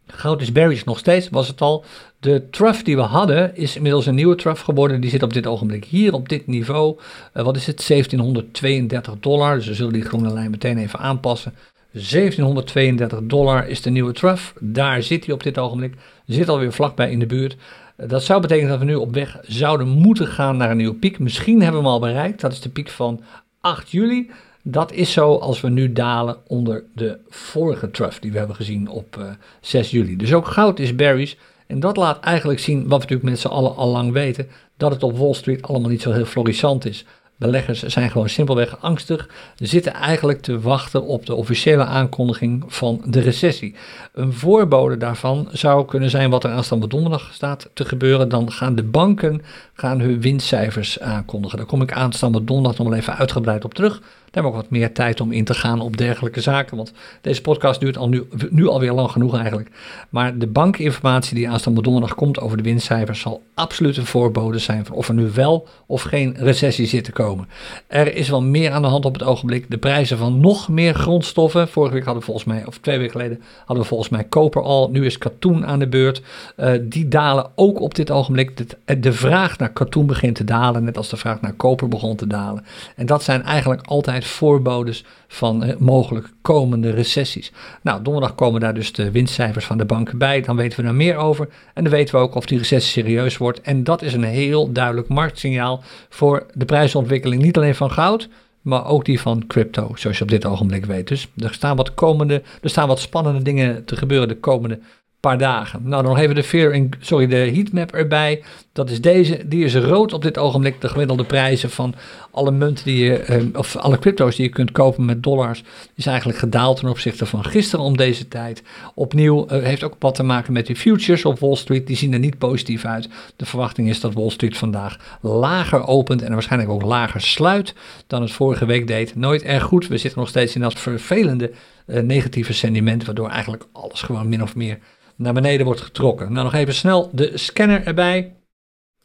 Goud 0.08 0.42
is 0.42 0.52
berries 0.52 0.84
nog 0.84 1.00
steeds, 1.00 1.30
was 1.30 1.48
het 1.48 1.62
al. 1.62 1.86
De 2.20 2.50
trough 2.50 2.84
die 2.84 2.96
we 2.96 3.02
hadden 3.02 3.56
is 3.56 3.76
inmiddels 3.76 4.06
een 4.06 4.16
nieuwe 4.16 4.36
trough 4.36 4.64
geworden. 4.64 5.02
Die 5.02 5.10
zit 5.10 5.24
op 5.24 5.34
dit 5.34 5.48
ogenblik 5.48 5.86
hier 5.86 6.14
op 6.14 6.30
dit 6.30 6.48
niveau. 6.48 7.00
Uh, 7.34 7.44
wat 7.44 7.56
is 7.56 7.68
het? 7.68 7.88
1732 7.88 9.20
dollar. 9.20 9.56
Dus 9.56 9.68
we 9.68 9.74
zullen 9.74 9.94
die 9.94 10.06
groene 10.06 10.34
lijn 10.34 10.52
meteen 10.52 10.78
even 10.78 11.00
aanpassen. 11.00 11.54
1732 11.94 13.20
dollar 13.24 13.68
is 13.68 13.82
de 13.82 13.90
nieuwe 13.90 14.14
trough. 14.14 14.44
Daar 14.60 15.04
zit 15.04 15.26
hij 15.26 15.34
op 15.34 15.44
dit 15.44 15.58
ogenblik. 15.58 15.94
Zit 16.26 16.50
alweer 16.50 16.74
vlakbij 16.74 17.12
in 17.12 17.20
de 17.20 17.26
buurt. 17.26 17.56
Dat 17.98 18.24
zou 18.24 18.42
betekenen 18.42 18.70
dat 18.70 18.80
we 18.80 18.86
nu 18.86 18.96
op 18.96 19.14
weg 19.14 19.40
zouden 19.42 19.88
moeten 19.88 20.28
gaan 20.28 20.58
naar 20.58 20.72
een 20.72 20.78
nieuwe 20.78 20.96
piek. 20.96 21.20
Misschien 21.20 21.62
hebben 21.62 21.82
we 21.82 21.88
hem 21.88 21.96
al 21.96 22.00
bereikt. 22.00 22.42
Dat 22.42 22.52
is 22.52 22.62
de 22.62 22.70
piek 22.70 22.90
van 22.90 23.22
8 23.62 23.92
juli. 23.92 24.30
Dat 24.64 24.92
is 24.92 25.12
zo 25.12 25.36
als 25.36 25.62
we 25.62 25.70
nu 25.70 25.94
dalen 25.94 26.38
onder 26.48 26.84
de 26.96 27.18
vorige 27.30 27.92
trough 27.92 28.22
die 28.22 28.32
we 28.32 28.38
hebben 28.38 28.56
gezien 28.56 28.88
op 28.88 29.16
uh, 29.20 29.26
6 29.62 29.92
juli. 29.92 30.16
Dus 30.16 30.34
ook 30.34 30.48
goud 30.48 30.80
is 30.80 30.96
berries. 30.96 31.38
En 31.68 31.80
dat 31.80 31.98
laat 31.98 32.20
eigenlijk 32.20 32.60
zien 32.60 32.78
wat 32.78 32.88
we 32.88 32.94
natuurlijk 32.94 33.30
met 33.30 33.40
z'n 33.40 33.48
allen 33.48 33.76
al 33.76 33.88
lang 33.88 34.12
weten: 34.12 34.48
dat 34.78 34.92
het 34.92 35.04
op 35.04 35.18
Wall 35.18 35.34
Street 35.34 35.62
allemaal 35.62 35.90
niet 35.90 36.02
zo 36.02 36.12
heel 36.12 36.26
florissant 36.26 36.86
is. 36.86 37.06
Beleggers 37.44 37.84
zijn 37.84 38.12
gewoon 38.12 38.30
simpelweg 38.30 38.82
angstig, 38.82 39.30
zitten 39.56 39.94
eigenlijk 39.94 40.42
te 40.42 40.60
wachten 40.60 41.04
op 41.04 41.26
de 41.26 41.36
officiële 41.36 41.84
aankondiging 41.84 42.64
van 42.68 43.02
de 43.06 43.20
recessie. 43.20 43.76
Een 44.14 44.34
voorbode 44.34 44.98
daarvan 44.98 45.48
zou 45.52 45.86
kunnen 45.86 46.10
zijn 46.10 46.30
wat 46.30 46.44
er 46.44 46.52
aanstaande 46.52 46.88
donderdag 46.88 47.30
staat 47.34 47.70
te 47.74 47.86
gebeuren. 47.86 48.30
Dan 48.30 48.52
gaan 48.52 48.76
de 48.76 48.84
banken 48.84 49.42
gaan 49.74 50.00
hun 50.00 50.22
winstcijfers 50.22 51.00
aankondigen. 51.00 51.58
Daar 51.58 51.68
kom 51.68 51.82
ik 51.82 51.92
aanstaande 51.92 52.44
donderdag 52.44 52.78
nog 52.78 52.88
wel 52.88 52.98
even 52.98 53.18
uitgebreid 53.18 53.66
op 53.66 53.74
terug. 53.74 54.02
Hebben 54.34 54.52
we 54.52 54.58
ook 54.58 54.64
wat 54.64 54.72
meer 54.72 54.94
tijd 54.94 55.22
om 55.22 55.32
in 55.32 55.44
te 55.44 55.54
gaan 55.54 55.82
op 55.82 55.98
dergelijke 55.98 56.42
zaken. 56.42 56.78
Want 56.78 56.94
deze 57.22 57.42
podcast 57.42 57.80
duurt 57.80 57.98
al 57.98 58.10
nu, 58.10 58.28
nu 58.50 58.68
alweer 58.68 58.92
lang 58.92 59.12
genoeg 59.12 59.38
eigenlijk. 59.38 59.70
Maar 60.10 60.38
de 60.38 60.48
bankinformatie 60.48 61.36
die 61.36 61.50
aanstaande 61.50 61.82
donderdag 61.82 62.16
komt 62.16 62.40
over 62.40 62.58
de 62.58 62.64
winstcijfers 62.64 63.20
zal 63.20 63.42
absoluut 63.54 63.98
een 63.98 64.06
voorbode 64.06 64.60
zijn 64.60 64.86
van 64.86 64.96
of 64.96 65.08
er 65.08 65.14
nu 65.14 65.30
wel 65.34 65.68
of 65.86 66.02
geen 66.02 66.36
recessie 66.38 66.86
zit 66.86 67.04
te 67.04 67.12
komen. 67.12 67.48
Er 67.88 68.16
is 68.16 68.30
wel 68.30 68.42
meer 68.42 68.72
aan 68.72 68.82
de 68.82 68.88
hand 68.88 69.06
op 69.06 69.14
het 69.14 69.24
ogenblik. 69.24 69.66
De 69.70 69.78
prijzen 69.78 70.18
van 70.18 70.40
nog 70.40 70.70
meer 70.70 70.94
grondstoffen. 70.94 71.68
Vorige 71.68 71.94
week 71.94 72.04
hadden 72.04 72.22
we 72.22 72.26
volgens 72.26 72.48
mij, 72.48 72.66
of 72.66 72.78
twee 72.78 72.98
weken 72.98 73.12
geleden, 73.12 73.42
hadden 73.58 73.84
we 73.84 73.90
volgens 73.90 74.10
mij 74.10 74.24
koper 74.24 74.62
al. 74.62 74.90
Nu 74.90 75.06
is 75.06 75.18
katoen 75.18 75.66
aan 75.66 75.80
de 75.80 75.88
beurt. 75.88 76.22
Uh, 76.58 76.72
die 76.82 77.08
dalen 77.08 77.52
ook 77.56 77.80
op 77.80 77.96
dit 77.96 78.12
ogenblik. 78.12 78.58
De, 78.58 79.00
de 79.00 79.14
vraag 79.14 79.58
naar 79.58 79.74
katoen 79.74 80.06
begint 80.06 80.36
te 80.36 80.44
dalen, 80.44 80.84
net 80.84 80.98
als 80.98 81.10
de 81.10 81.18
vraag 81.18 81.42
naar 81.42 81.54
koper 81.54 81.88
begon 81.88 82.16
te 82.16 82.28
dalen. 82.28 82.66
En 82.96 83.06
dat 83.06 83.24
zijn 83.24 83.44
eigenlijk 83.44 83.82
altijd 83.86 84.23
voorbodes 84.28 85.06
van 85.28 85.64
eh, 85.64 85.78
mogelijk 85.78 86.30
komende 86.42 86.90
recessies. 86.90 87.52
Nou, 87.82 88.04
donderdag 88.04 88.36
komen 88.36 88.62
daar 88.62 88.74
dus 88.74 88.94
de 88.94 89.12
winstcijfers 89.12 89.66
van 89.66 89.78
de 89.78 89.86
banken 89.86 90.18
bij. 90.18 90.42
Dan 90.42 90.56
weten 90.56 90.78
we 90.78 90.84
daar 90.84 90.96
meer 90.96 91.16
over. 91.16 91.50
En 91.74 91.84
dan 91.84 91.94
weten 91.94 92.16
we 92.16 92.22
ook 92.22 92.36
of 92.36 92.46
die 92.46 92.58
recessie 92.58 93.04
serieus 93.04 93.38
wordt. 93.38 93.62
En 93.62 93.84
dat 93.84 94.02
is 94.02 94.14
een 94.14 94.24
heel 94.24 94.72
duidelijk 94.72 95.08
marktsignaal 95.08 95.84
voor 96.10 96.46
de 96.54 96.66
prijsontwikkeling. 96.66 97.42
Niet 97.42 97.58
alleen 97.58 97.76
van 97.76 97.92
goud, 97.92 98.30
maar 98.62 98.86
ook 98.86 99.06
die 99.06 99.22
van 99.22 99.48
crypto, 99.48 99.92
zoals 99.96 100.18
je 100.18 100.24
op 100.24 100.30
dit 100.30 100.46
ogenblik 100.46 100.86
weet. 100.86 101.08
Dus 101.08 101.28
er 101.38 101.54
staan 101.54 101.76
wat, 101.76 101.94
komende, 101.94 102.42
er 102.62 102.70
staan 102.70 102.88
wat 102.88 103.00
spannende 103.00 103.42
dingen 103.42 103.86
te 103.86 103.96
gebeuren 103.96 104.28
de 104.28 104.40
komende 104.40 104.80
paar 105.20 105.38
dagen. 105.38 105.80
Nou, 105.84 106.04
dan 106.04 106.12
nog 106.12 106.22
even 106.22 106.36
de 106.36 106.44
fear 106.44 106.72
in, 106.72 106.92
sorry, 107.00 107.28
de 107.28 107.36
heatmap 107.36 107.92
erbij. 107.92 108.44
Dat 108.74 108.90
is 108.90 109.02
deze, 109.02 109.48
die 109.48 109.64
is 109.64 109.76
rood 109.76 110.14
op 110.14 110.22
dit 110.22 110.38
ogenblik. 110.38 110.82
De 110.82 110.90
gemiddelde 110.90 111.24
prijzen 111.24 111.70
van 111.70 111.96
alle 112.32 112.52
munten 112.52 112.86
die 112.86 113.04
je, 113.04 113.18
eh, 113.18 113.44
of 113.54 113.76
alle 113.76 114.00
crypto's 114.00 114.36
die 114.36 114.46
je 114.46 114.52
kunt 114.52 114.72
kopen 114.72 115.06
met 115.06 115.24
dollars, 115.24 115.64
is 115.96 116.06
eigenlijk 116.06 116.38
gedaald 116.38 116.78
ten 116.78 116.90
opzichte 116.90 117.26
van 117.26 117.46
gisteren 117.46 117.86
om 117.86 117.98
deze 117.98 118.28
tijd. 118.28 118.64
Opnieuw 118.96 119.46
uh, 119.52 119.64
heeft 119.64 119.84
ook 119.84 119.96
wat 120.00 120.16
te 120.16 120.24
maken 120.24 120.54
met 120.54 120.66
die 120.66 120.76
futures 120.76 121.26
op 121.26 121.40
Wall 121.40 121.56
Street. 121.56 121.88
Die 121.88 121.96
zien 121.96 122.14
er 122.14 122.20
niet 122.20 122.38
positief 122.38 122.86
uit. 122.86 123.10
De 123.36 123.46
verwachting 123.46 123.90
is 123.90 124.00
dat 124.00 124.14
Wall 124.14 124.30
Street 124.30 124.58
vandaag 124.58 125.18
lager 125.22 125.88
opent 125.88 126.22
en 126.22 126.34
waarschijnlijk 126.34 126.72
ook 126.72 126.82
lager 126.82 127.22
sluit 127.22 127.74
dan 128.08 128.22
het 128.22 128.32
vorige 128.32 128.66
week 128.66 128.88
deed. 128.88 129.16
Nooit 129.16 129.44
erg 129.44 129.64
goed. 129.64 129.88
We 129.88 129.98
zitten 129.98 130.20
nog 130.20 130.30
steeds 130.30 130.56
in 130.56 130.62
dat 130.62 130.80
vervelende 130.80 131.52
uh, 131.88 132.02
negatieve 132.02 132.54
sentiment, 132.54 133.06
waardoor 133.06 133.30
eigenlijk 133.30 133.66
alles 133.72 134.02
gewoon 134.02 134.30
min 134.30 134.44
of 134.44 134.56
meer 134.56 134.80
naar 135.16 135.34
beneden 135.34 135.66
wordt 135.66 135.82
getrokken. 135.82 136.32
Nou, 136.32 136.44
nog 136.44 136.54
even 136.54 136.74
snel 136.74 137.10
de 137.12 137.32
scanner 137.34 137.86
erbij. 137.86 138.34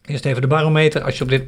Eerst 0.09 0.25
even 0.25 0.43
de 0.43 0.49
barometer. 0.49 1.03
Als 1.03 1.19
je 1.19 1.25
op 1.25 1.31
dit, 1.31 1.47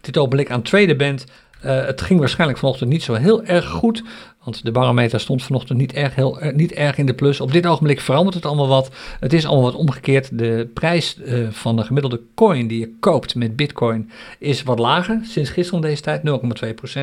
dit 0.00 0.18
ogenblik 0.18 0.50
aan 0.50 0.58
het 0.58 0.68
traden 0.68 0.96
bent, 0.96 1.24
uh, 1.64 1.84
het 1.84 2.00
ging 2.00 2.18
waarschijnlijk 2.18 2.58
vanochtend 2.58 2.90
niet 2.90 3.02
zo 3.02 3.14
heel 3.14 3.44
erg 3.44 3.68
goed. 3.68 4.02
Want 4.44 4.64
de 4.64 4.70
barometer 4.70 5.20
stond 5.20 5.42
vanochtend 5.42 5.78
niet 5.78 5.92
erg, 5.92 6.14
heel, 6.14 6.44
uh, 6.44 6.52
niet 6.52 6.72
erg 6.72 6.98
in 6.98 7.06
de 7.06 7.14
plus. 7.14 7.40
Op 7.40 7.52
dit 7.52 7.66
ogenblik 7.66 8.00
verandert 8.00 8.34
het 8.34 8.46
allemaal 8.46 8.68
wat. 8.68 8.90
Het 9.20 9.32
is 9.32 9.46
allemaal 9.46 9.64
wat 9.64 9.80
omgekeerd. 9.80 10.38
De 10.38 10.70
prijs 10.74 11.16
uh, 11.18 11.50
van 11.50 11.76
de 11.76 11.82
gemiddelde 11.82 12.20
coin 12.34 12.66
die 12.66 12.80
je 12.80 12.94
koopt 13.00 13.34
met 13.34 13.56
bitcoin 13.56 14.10
is 14.38 14.62
wat 14.62 14.78
lager. 14.78 15.20
Sinds 15.24 15.50
gisteren 15.50 15.80
deze 15.80 16.02
tijd 16.02 16.22
0,2%. 16.26 17.02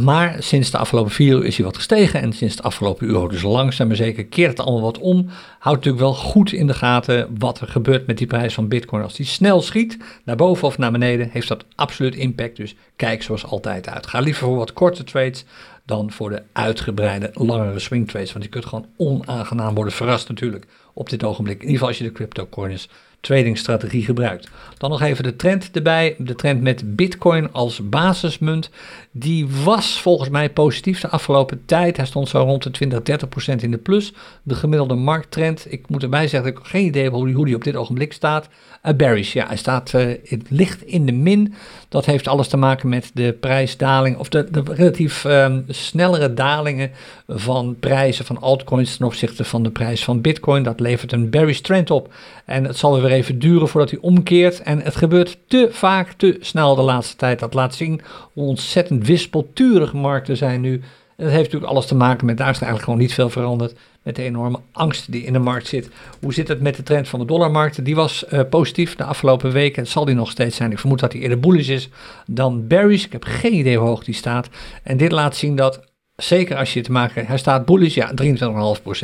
Maar 0.00 0.36
sinds 0.38 0.70
de 0.70 0.78
afgelopen 0.78 1.12
vier 1.12 1.36
uur 1.36 1.44
is 1.44 1.56
hij 1.56 1.64
wat 1.64 1.76
gestegen. 1.76 2.20
En 2.20 2.32
sinds 2.32 2.56
de 2.56 2.62
afgelopen 2.62 3.08
uur, 3.08 3.28
dus 3.28 3.42
langzaam 3.42 3.86
maar 3.86 3.96
zeker, 3.96 4.24
keert 4.24 4.50
het 4.50 4.60
allemaal 4.60 4.82
wat 4.82 4.98
om. 4.98 5.28
Houdt 5.58 5.84
natuurlijk 5.84 6.04
wel 6.04 6.14
goed 6.14 6.52
in 6.52 6.66
de 6.66 6.74
gaten 6.74 7.36
wat 7.38 7.60
er 7.60 7.68
gebeurt 7.68 8.06
met 8.06 8.18
die 8.18 8.26
prijs 8.26 8.54
van 8.54 8.68
Bitcoin. 8.68 9.02
Als 9.02 9.14
die 9.14 9.26
snel 9.26 9.60
schiet, 9.60 9.96
naar 10.24 10.36
boven 10.36 10.66
of 10.66 10.78
naar 10.78 10.92
beneden, 10.92 11.28
heeft 11.32 11.48
dat 11.48 11.64
absoluut 11.74 12.14
impact. 12.14 12.56
Dus 12.56 12.74
kijk 12.96 13.22
zoals 13.22 13.44
altijd 13.44 13.88
uit. 13.88 14.06
Ga 14.06 14.20
liever 14.20 14.46
voor 14.46 14.56
wat 14.56 14.72
korte 14.72 15.04
trades 15.04 15.44
dan 15.86 16.10
voor 16.10 16.30
de 16.30 16.42
uitgebreide, 16.52 17.30
langere 17.34 17.78
swing 17.78 18.08
trades. 18.08 18.32
Want 18.32 18.44
je 18.44 18.50
kunt 18.50 18.66
gewoon 18.66 18.86
onaangenaam 18.96 19.74
worden 19.74 19.92
verrast 19.92 20.28
natuurlijk 20.28 20.66
op 20.92 21.10
dit 21.10 21.24
ogenblik. 21.24 21.56
In 21.56 21.60
ieder 21.60 21.74
geval 21.74 21.88
als 21.88 21.98
je 21.98 22.04
de 22.04 22.12
cryptocurrencies 22.12 22.88
tradingstrategie 23.22 24.04
gebruikt. 24.04 24.48
Dan 24.78 24.90
nog 24.90 25.02
even 25.02 25.24
de 25.24 25.36
trend 25.36 25.70
erbij. 25.72 26.14
De 26.18 26.34
trend 26.34 26.60
met 26.62 26.96
Bitcoin 26.96 27.52
als 27.52 27.88
basismunt. 27.88 28.70
Die 29.10 29.46
was 29.64 30.00
volgens 30.00 30.28
mij 30.28 30.50
positief 30.50 31.00
de 31.00 31.08
afgelopen 31.08 31.62
tijd. 31.66 31.96
Hij 31.96 32.06
stond 32.06 32.28
zo 32.28 32.42
rond 32.42 32.62
de 32.62 32.70
20, 32.70 33.02
30 33.02 33.28
procent 33.28 33.62
in 33.62 33.70
de 33.70 33.78
plus. 33.78 34.12
De 34.42 34.54
gemiddelde 34.54 34.94
markttrend. 34.94 35.66
Ik 35.72 35.88
moet 35.88 36.02
erbij 36.02 36.28
zeggen, 36.28 36.50
ik 36.50 36.56
heb 36.56 36.66
geen 36.66 36.84
idee 36.84 37.10
hoe 37.10 37.26
die, 37.26 37.34
hoe 37.34 37.44
die 37.44 37.54
op 37.54 37.64
dit 37.64 37.76
ogenblik 37.76 38.12
staat. 38.12 38.48
Uh, 38.84 38.94
bearish, 38.94 39.32
ja, 39.32 39.46
hij 39.46 39.56
staat 39.56 39.92
uh, 39.92 40.14
het 40.24 40.42
licht 40.48 40.82
in 40.82 41.06
de 41.06 41.12
min. 41.12 41.54
Dat 41.88 42.06
heeft 42.06 42.28
alles 42.28 42.48
te 42.48 42.56
maken 42.56 42.88
met 42.88 43.10
de 43.14 43.36
prijsdaling, 43.40 44.16
of 44.16 44.28
de, 44.28 44.50
de 44.50 44.62
relatief 44.64 45.24
um, 45.24 45.64
snellere 45.68 46.34
dalingen 46.34 46.90
van 47.28 47.76
prijzen 47.80 48.24
van 48.24 48.40
altcoins 48.40 48.96
ten 48.96 49.06
opzichte 49.06 49.44
van 49.44 49.62
de 49.62 49.70
prijs 49.70 50.04
van 50.04 50.20
Bitcoin. 50.20 50.62
Dat 50.62 50.80
levert 50.80 51.12
een 51.12 51.30
bearish 51.30 51.60
trend 51.60 51.90
op. 51.90 52.12
En 52.44 52.64
het 52.64 52.76
zal 52.76 53.00
weer 53.00 53.11
even 53.12 53.38
duren 53.38 53.68
voordat 53.68 53.90
hij 53.90 53.98
omkeert. 54.00 54.62
En 54.62 54.80
het 54.80 54.96
gebeurt 54.96 55.38
te 55.46 55.68
vaak, 55.70 56.12
te 56.12 56.36
snel 56.40 56.74
de 56.74 56.82
laatste 56.82 57.16
tijd. 57.16 57.38
Dat 57.38 57.54
laat 57.54 57.74
zien 57.74 58.00
hoe 58.32 58.44
ontzettend 58.44 59.06
wispelturig 59.06 59.92
markten 59.92 60.36
zijn 60.36 60.60
nu. 60.60 60.72
En 61.16 61.24
dat 61.24 61.36
heeft 61.36 61.44
natuurlijk 61.44 61.72
alles 61.72 61.86
te 61.86 61.94
maken 61.94 62.26
met, 62.26 62.36
daar 62.36 62.50
is 62.50 62.54
eigenlijk 62.54 62.84
gewoon 62.84 62.98
niet 62.98 63.14
veel 63.14 63.30
veranderd, 63.30 63.74
met 64.02 64.16
de 64.16 64.22
enorme 64.22 64.58
angst 64.72 65.12
die 65.12 65.24
in 65.24 65.32
de 65.32 65.38
markt 65.38 65.66
zit. 65.66 65.90
Hoe 66.20 66.34
zit 66.34 66.48
het 66.48 66.60
met 66.60 66.76
de 66.76 66.82
trend 66.82 67.08
van 67.08 67.20
de 67.20 67.26
dollarmarkt? 67.26 67.84
Die 67.84 67.94
was 67.94 68.24
uh, 68.30 68.40
positief 68.50 68.96
de 68.96 69.04
afgelopen 69.04 69.52
weken. 69.52 69.86
Zal 69.86 70.04
die 70.04 70.14
nog 70.14 70.30
steeds 70.30 70.56
zijn? 70.56 70.70
Ik 70.70 70.78
vermoed 70.78 71.00
dat 71.00 71.10
die 71.10 71.20
eerder 71.20 71.40
bullish 71.40 71.68
is 71.68 71.88
dan 72.26 72.66
bearish. 72.66 73.04
Ik 73.04 73.12
heb 73.12 73.24
geen 73.24 73.54
idee 73.54 73.78
hoe 73.78 73.88
hoog 73.88 74.04
die 74.04 74.14
staat. 74.14 74.48
En 74.82 74.96
dit 74.96 75.12
laat 75.12 75.36
zien 75.36 75.56
dat 75.56 75.80
Zeker 76.16 76.56
als 76.56 76.72
je 76.72 76.80
te 76.80 76.92
maken 76.92 77.26
hij 77.26 77.38
staat 77.38 77.64
bullish, 77.64 77.94
ja, 77.94 78.12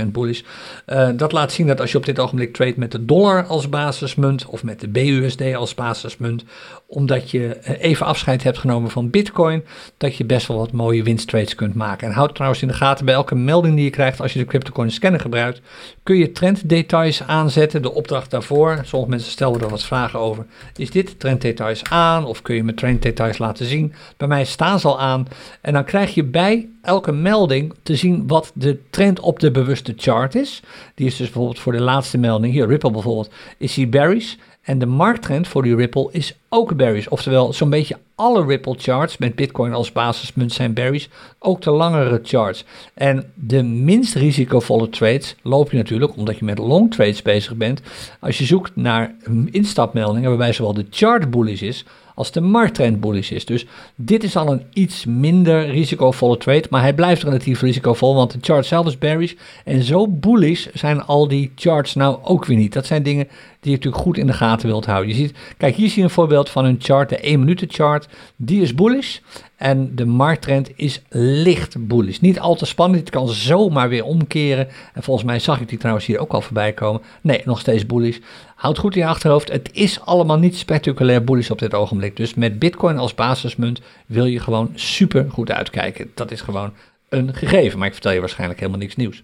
23,5% 0.02 0.06
bullish. 0.06 0.42
Uh, 0.86 1.08
dat 1.16 1.32
laat 1.32 1.52
zien 1.52 1.66
dat 1.66 1.80
als 1.80 1.92
je 1.92 1.98
op 1.98 2.04
dit 2.04 2.18
ogenblik 2.18 2.52
trade 2.52 2.74
met 2.76 2.92
de 2.92 3.04
dollar 3.04 3.46
als 3.46 3.68
basismunt 3.68 4.46
of 4.46 4.62
met 4.62 4.80
de 4.80 4.88
BUSD 4.88 5.54
als 5.54 5.74
basismunt, 5.74 6.44
omdat 6.86 7.30
je 7.30 7.54
eh, 7.54 7.90
even 7.90 8.06
afscheid 8.06 8.42
hebt 8.42 8.58
genomen 8.58 8.90
van 8.90 9.10
Bitcoin, 9.10 9.64
dat 9.96 10.16
je 10.16 10.24
best 10.24 10.46
wel 10.46 10.56
wat 10.56 10.72
mooie 10.72 11.02
winsttrades 11.02 11.54
kunt 11.54 11.74
maken. 11.74 12.08
En 12.08 12.14
houd 12.14 12.34
trouwens 12.34 12.62
in 12.62 12.68
de 12.68 12.74
gaten 12.74 13.04
bij 13.04 13.14
elke 13.14 13.34
melding 13.34 13.74
die 13.74 13.84
je 13.84 13.90
krijgt 13.90 14.20
als 14.20 14.32
je 14.32 14.38
de 14.38 14.44
CryptoCoin 14.44 14.90
scanner 14.90 15.20
gebruikt, 15.20 15.60
kun 16.02 16.16
je 16.16 16.32
trenddetails 16.32 17.22
aanzetten. 17.22 17.82
De 17.82 17.94
opdracht 17.94 18.30
daarvoor, 18.30 18.80
sommige 18.84 19.10
mensen 19.10 19.30
stelden 19.30 19.62
er 19.62 19.68
wat 19.68 19.84
vragen 19.84 20.18
over, 20.18 20.46
is 20.76 20.90
dit 20.90 21.20
trenddetails 21.20 21.84
aan 21.84 22.24
of 22.24 22.42
kun 22.42 22.54
je 22.54 22.64
met 22.64 22.76
trenddetails 22.76 23.38
laten 23.38 23.66
zien? 23.66 23.92
Bij 24.16 24.28
mij 24.28 24.44
staan 24.44 24.80
ze 24.80 24.86
al 24.86 25.00
aan 25.00 25.26
en 25.60 25.72
dan 25.72 25.84
krijg 25.84 26.14
je 26.14 26.24
bij 26.24 26.68
elke 26.82 26.97
melding 27.06 27.74
te 27.82 27.96
zien 27.96 28.26
wat 28.26 28.52
de 28.54 28.78
trend 28.90 29.20
op 29.20 29.40
de 29.40 29.50
bewuste 29.50 29.92
chart 29.96 30.34
is. 30.34 30.62
Die 30.94 31.06
is 31.06 31.16
dus 31.16 31.26
bijvoorbeeld 31.26 31.58
voor 31.58 31.72
de 31.72 31.80
laatste 31.80 32.18
melding, 32.18 32.52
hier 32.52 32.66
Ripple 32.66 32.90
bijvoorbeeld, 32.90 33.30
is 33.58 33.74
die 33.74 33.86
bearish. 33.86 34.34
En 34.62 34.78
de 34.78 34.86
markttrend 34.86 35.48
voor 35.48 35.62
die 35.62 35.76
Ripple 35.76 36.08
is 36.12 36.34
ook 36.48 36.76
bearish. 36.76 37.06
Oftewel, 37.06 37.52
zo'n 37.52 37.70
beetje 37.70 37.96
alle 38.14 38.44
Ripple 38.44 38.74
charts 38.78 39.18
met 39.18 39.34
Bitcoin 39.34 39.72
als 39.72 39.92
basismunt 39.92 40.52
zijn 40.52 40.72
bearish. 40.72 41.06
Ook 41.38 41.60
de 41.62 41.70
langere 41.70 42.20
charts. 42.22 42.64
En 42.94 43.32
de 43.34 43.62
minst 43.62 44.14
risicovolle 44.14 44.88
trades 44.88 45.36
loop 45.42 45.70
je 45.70 45.76
natuurlijk 45.76 46.16
omdat 46.16 46.38
je 46.38 46.44
met 46.44 46.58
long 46.58 46.90
trades 46.94 47.22
bezig 47.22 47.54
bent. 47.54 47.80
Als 48.20 48.38
je 48.38 48.44
zoekt 48.44 48.76
naar 48.76 49.14
instapmeldingen 49.50 50.28
waarbij 50.28 50.52
zowel 50.52 50.74
de 50.74 50.86
chart 50.90 51.30
bullish 51.30 51.62
is 51.62 51.84
als 52.18 52.32
de 52.32 52.40
markttrend 52.40 53.00
bullish 53.00 53.30
is. 53.30 53.44
Dus 53.44 53.66
dit 53.94 54.22
is 54.22 54.36
al 54.36 54.52
een 54.52 54.62
iets 54.72 55.04
minder 55.04 55.70
risicovolle 55.70 56.36
trade, 56.36 56.66
maar 56.70 56.80
hij 56.80 56.94
blijft 56.94 57.22
relatief 57.22 57.60
risicovol, 57.60 58.14
want 58.14 58.32
de 58.32 58.38
chart 58.40 58.66
zelf 58.66 58.86
is 58.86 58.98
bearish. 58.98 59.34
En 59.64 59.82
zo 59.82 60.08
bullish 60.08 60.66
zijn 60.74 61.02
al 61.02 61.28
die 61.28 61.52
charts 61.54 61.94
nou 61.94 62.18
ook 62.22 62.44
weer 62.44 62.56
niet. 62.56 62.72
Dat 62.72 62.86
zijn 62.86 63.02
dingen 63.02 63.28
die 63.60 63.70
je 63.70 63.76
natuurlijk 63.76 64.02
goed 64.02 64.18
in 64.18 64.26
de 64.26 64.32
gaten 64.32 64.68
wilt 64.68 64.86
houden. 64.86 65.08
Je 65.08 65.14
ziet, 65.14 65.36
kijk, 65.56 65.74
hier 65.74 65.88
zie 65.88 65.98
je 65.98 66.04
een 66.04 66.10
voorbeeld 66.10 66.50
van 66.50 66.64
een 66.64 66.76
chart, 66.78 67.08
de 67.08 67.18
1 67.18 67.38
minuten 67.38 67.68
chart. 67.70 68.08
Die 68.36 68.62
is 68.62 68.74
bullish 68.74 69.18
en 69.58 69.94
de 69.94 70.04
markttrend 70.04 70.70
is 70.76 71.02
licht 71.10 71.86
bullish. 71.86 72.18
Niet 72.18 72.40
al 72.40 72.54
te 72.54 72.66
spannend, 72.66 73.00
het 73.00 73.10
kan 73.10 73.28
zomaar 73.28 73.88
weer 73.88 74.04
omkeren. 74.04 74.68
En 74.94 75.02
volgens 75.02 75.26
mij 75.26 75.38
zag 75.38 75.60
ik 75.60 75.68
die 75.68 75.78
trouwens 75.78 76.06
hier 76.06 76.18
ook 76.18 76.32
al 76.32 76.40
voorbij 76.40 76.72
komen. 76.72 77.02
Nee, 77.20 77.42
nog 77.44 77.60
steeds 77.60 77.86
bullish. 77.86 78.18
Houd 78.54 78.78
goed 78.78 78.94
in 78.94 79.00
je 79.00 79.06
achterhoofd, 79.06 79.52
het 79.52 79.70
is 79.72 80.00
allemaal 80.00 80.38
niet 80.38 80.56
spectaculair 80.56 81.24
bullish 81.24 81.50
op 81.50 81.58
dit 81.58 81.74
ogenblik. 81.74 82.16
Dus 82.16 82.34
met 82.34 82.58
Bitcoin 82.58 82.98
als 82.98 83.14
basismunt 83.14 83.80
wil 84.06 84.24
je 84.24 84.40
gewoon 84.40 84.70
super 84.74 85.26
goed 85.30 85.50
uitkijken. 85.50 86.10
Dat 86.14 86.30
is 86.30 86.40
gewoon 86.40 86.72
een 87.08 87.34
gegeven, 87.34 87.78
maar 87.78 87.86
ik 87.88 87.94
vertel 87.94 88.12
je 88.12 88.20
waarschijnlijk 88.20 88.60
helemaal 88.60 88.80
niks 88.80 88.96
nieuws. 88.96 89.22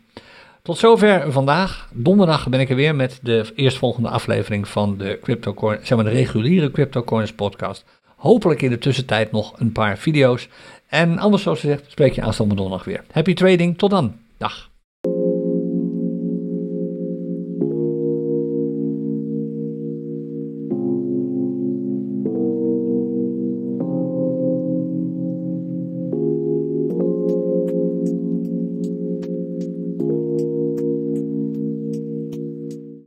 Tot 0.63 0.79
zover 0.79 1.33
vandaag. 1.33 1.89
Donderdag 1.93 2.49
ben 2.49 2.61
ik 2.61 2.71
er 2.71 2.77
weer 2.77 2.95
met 2.95 3.19
de 3.23 3.53
eerstvolgende 3.55 4.09
aflevering 4.09 4.69
van 4.69 4.97
de, 4.99 5.19
crypto 5.23 5.55
zeg 5.83 5.97
maar 5.97 6.05
de 6.05 6.11
reguliere 6.11 6.71
CryptoCoins 6.71 7.33
podcast. 7.33 7.85
Hopelijk 8.25 8.63
in 8.63 8.71
de 8.71 8.79
tussentijd 8.79 9.33
nog 9.33 9.61
een 9.61 9.73
paar 9.73 9.99
video's. 9.99 10.49
En 10.87 11.19
anders 11.19 11.43
zoals 11.43 11.61
gezegd 11.61 11.91
spreek 11.91 12.13
je 12.13 12.23
aanstaande 12.23 12.55
donderdag 12.55 12.85
weer. 12.85 13.05
Happy 13.11 13.35
trading, 13.35 13.79
tot 13.79 13.91
dan. 13.91 14.17
Dag. 14.39 14.71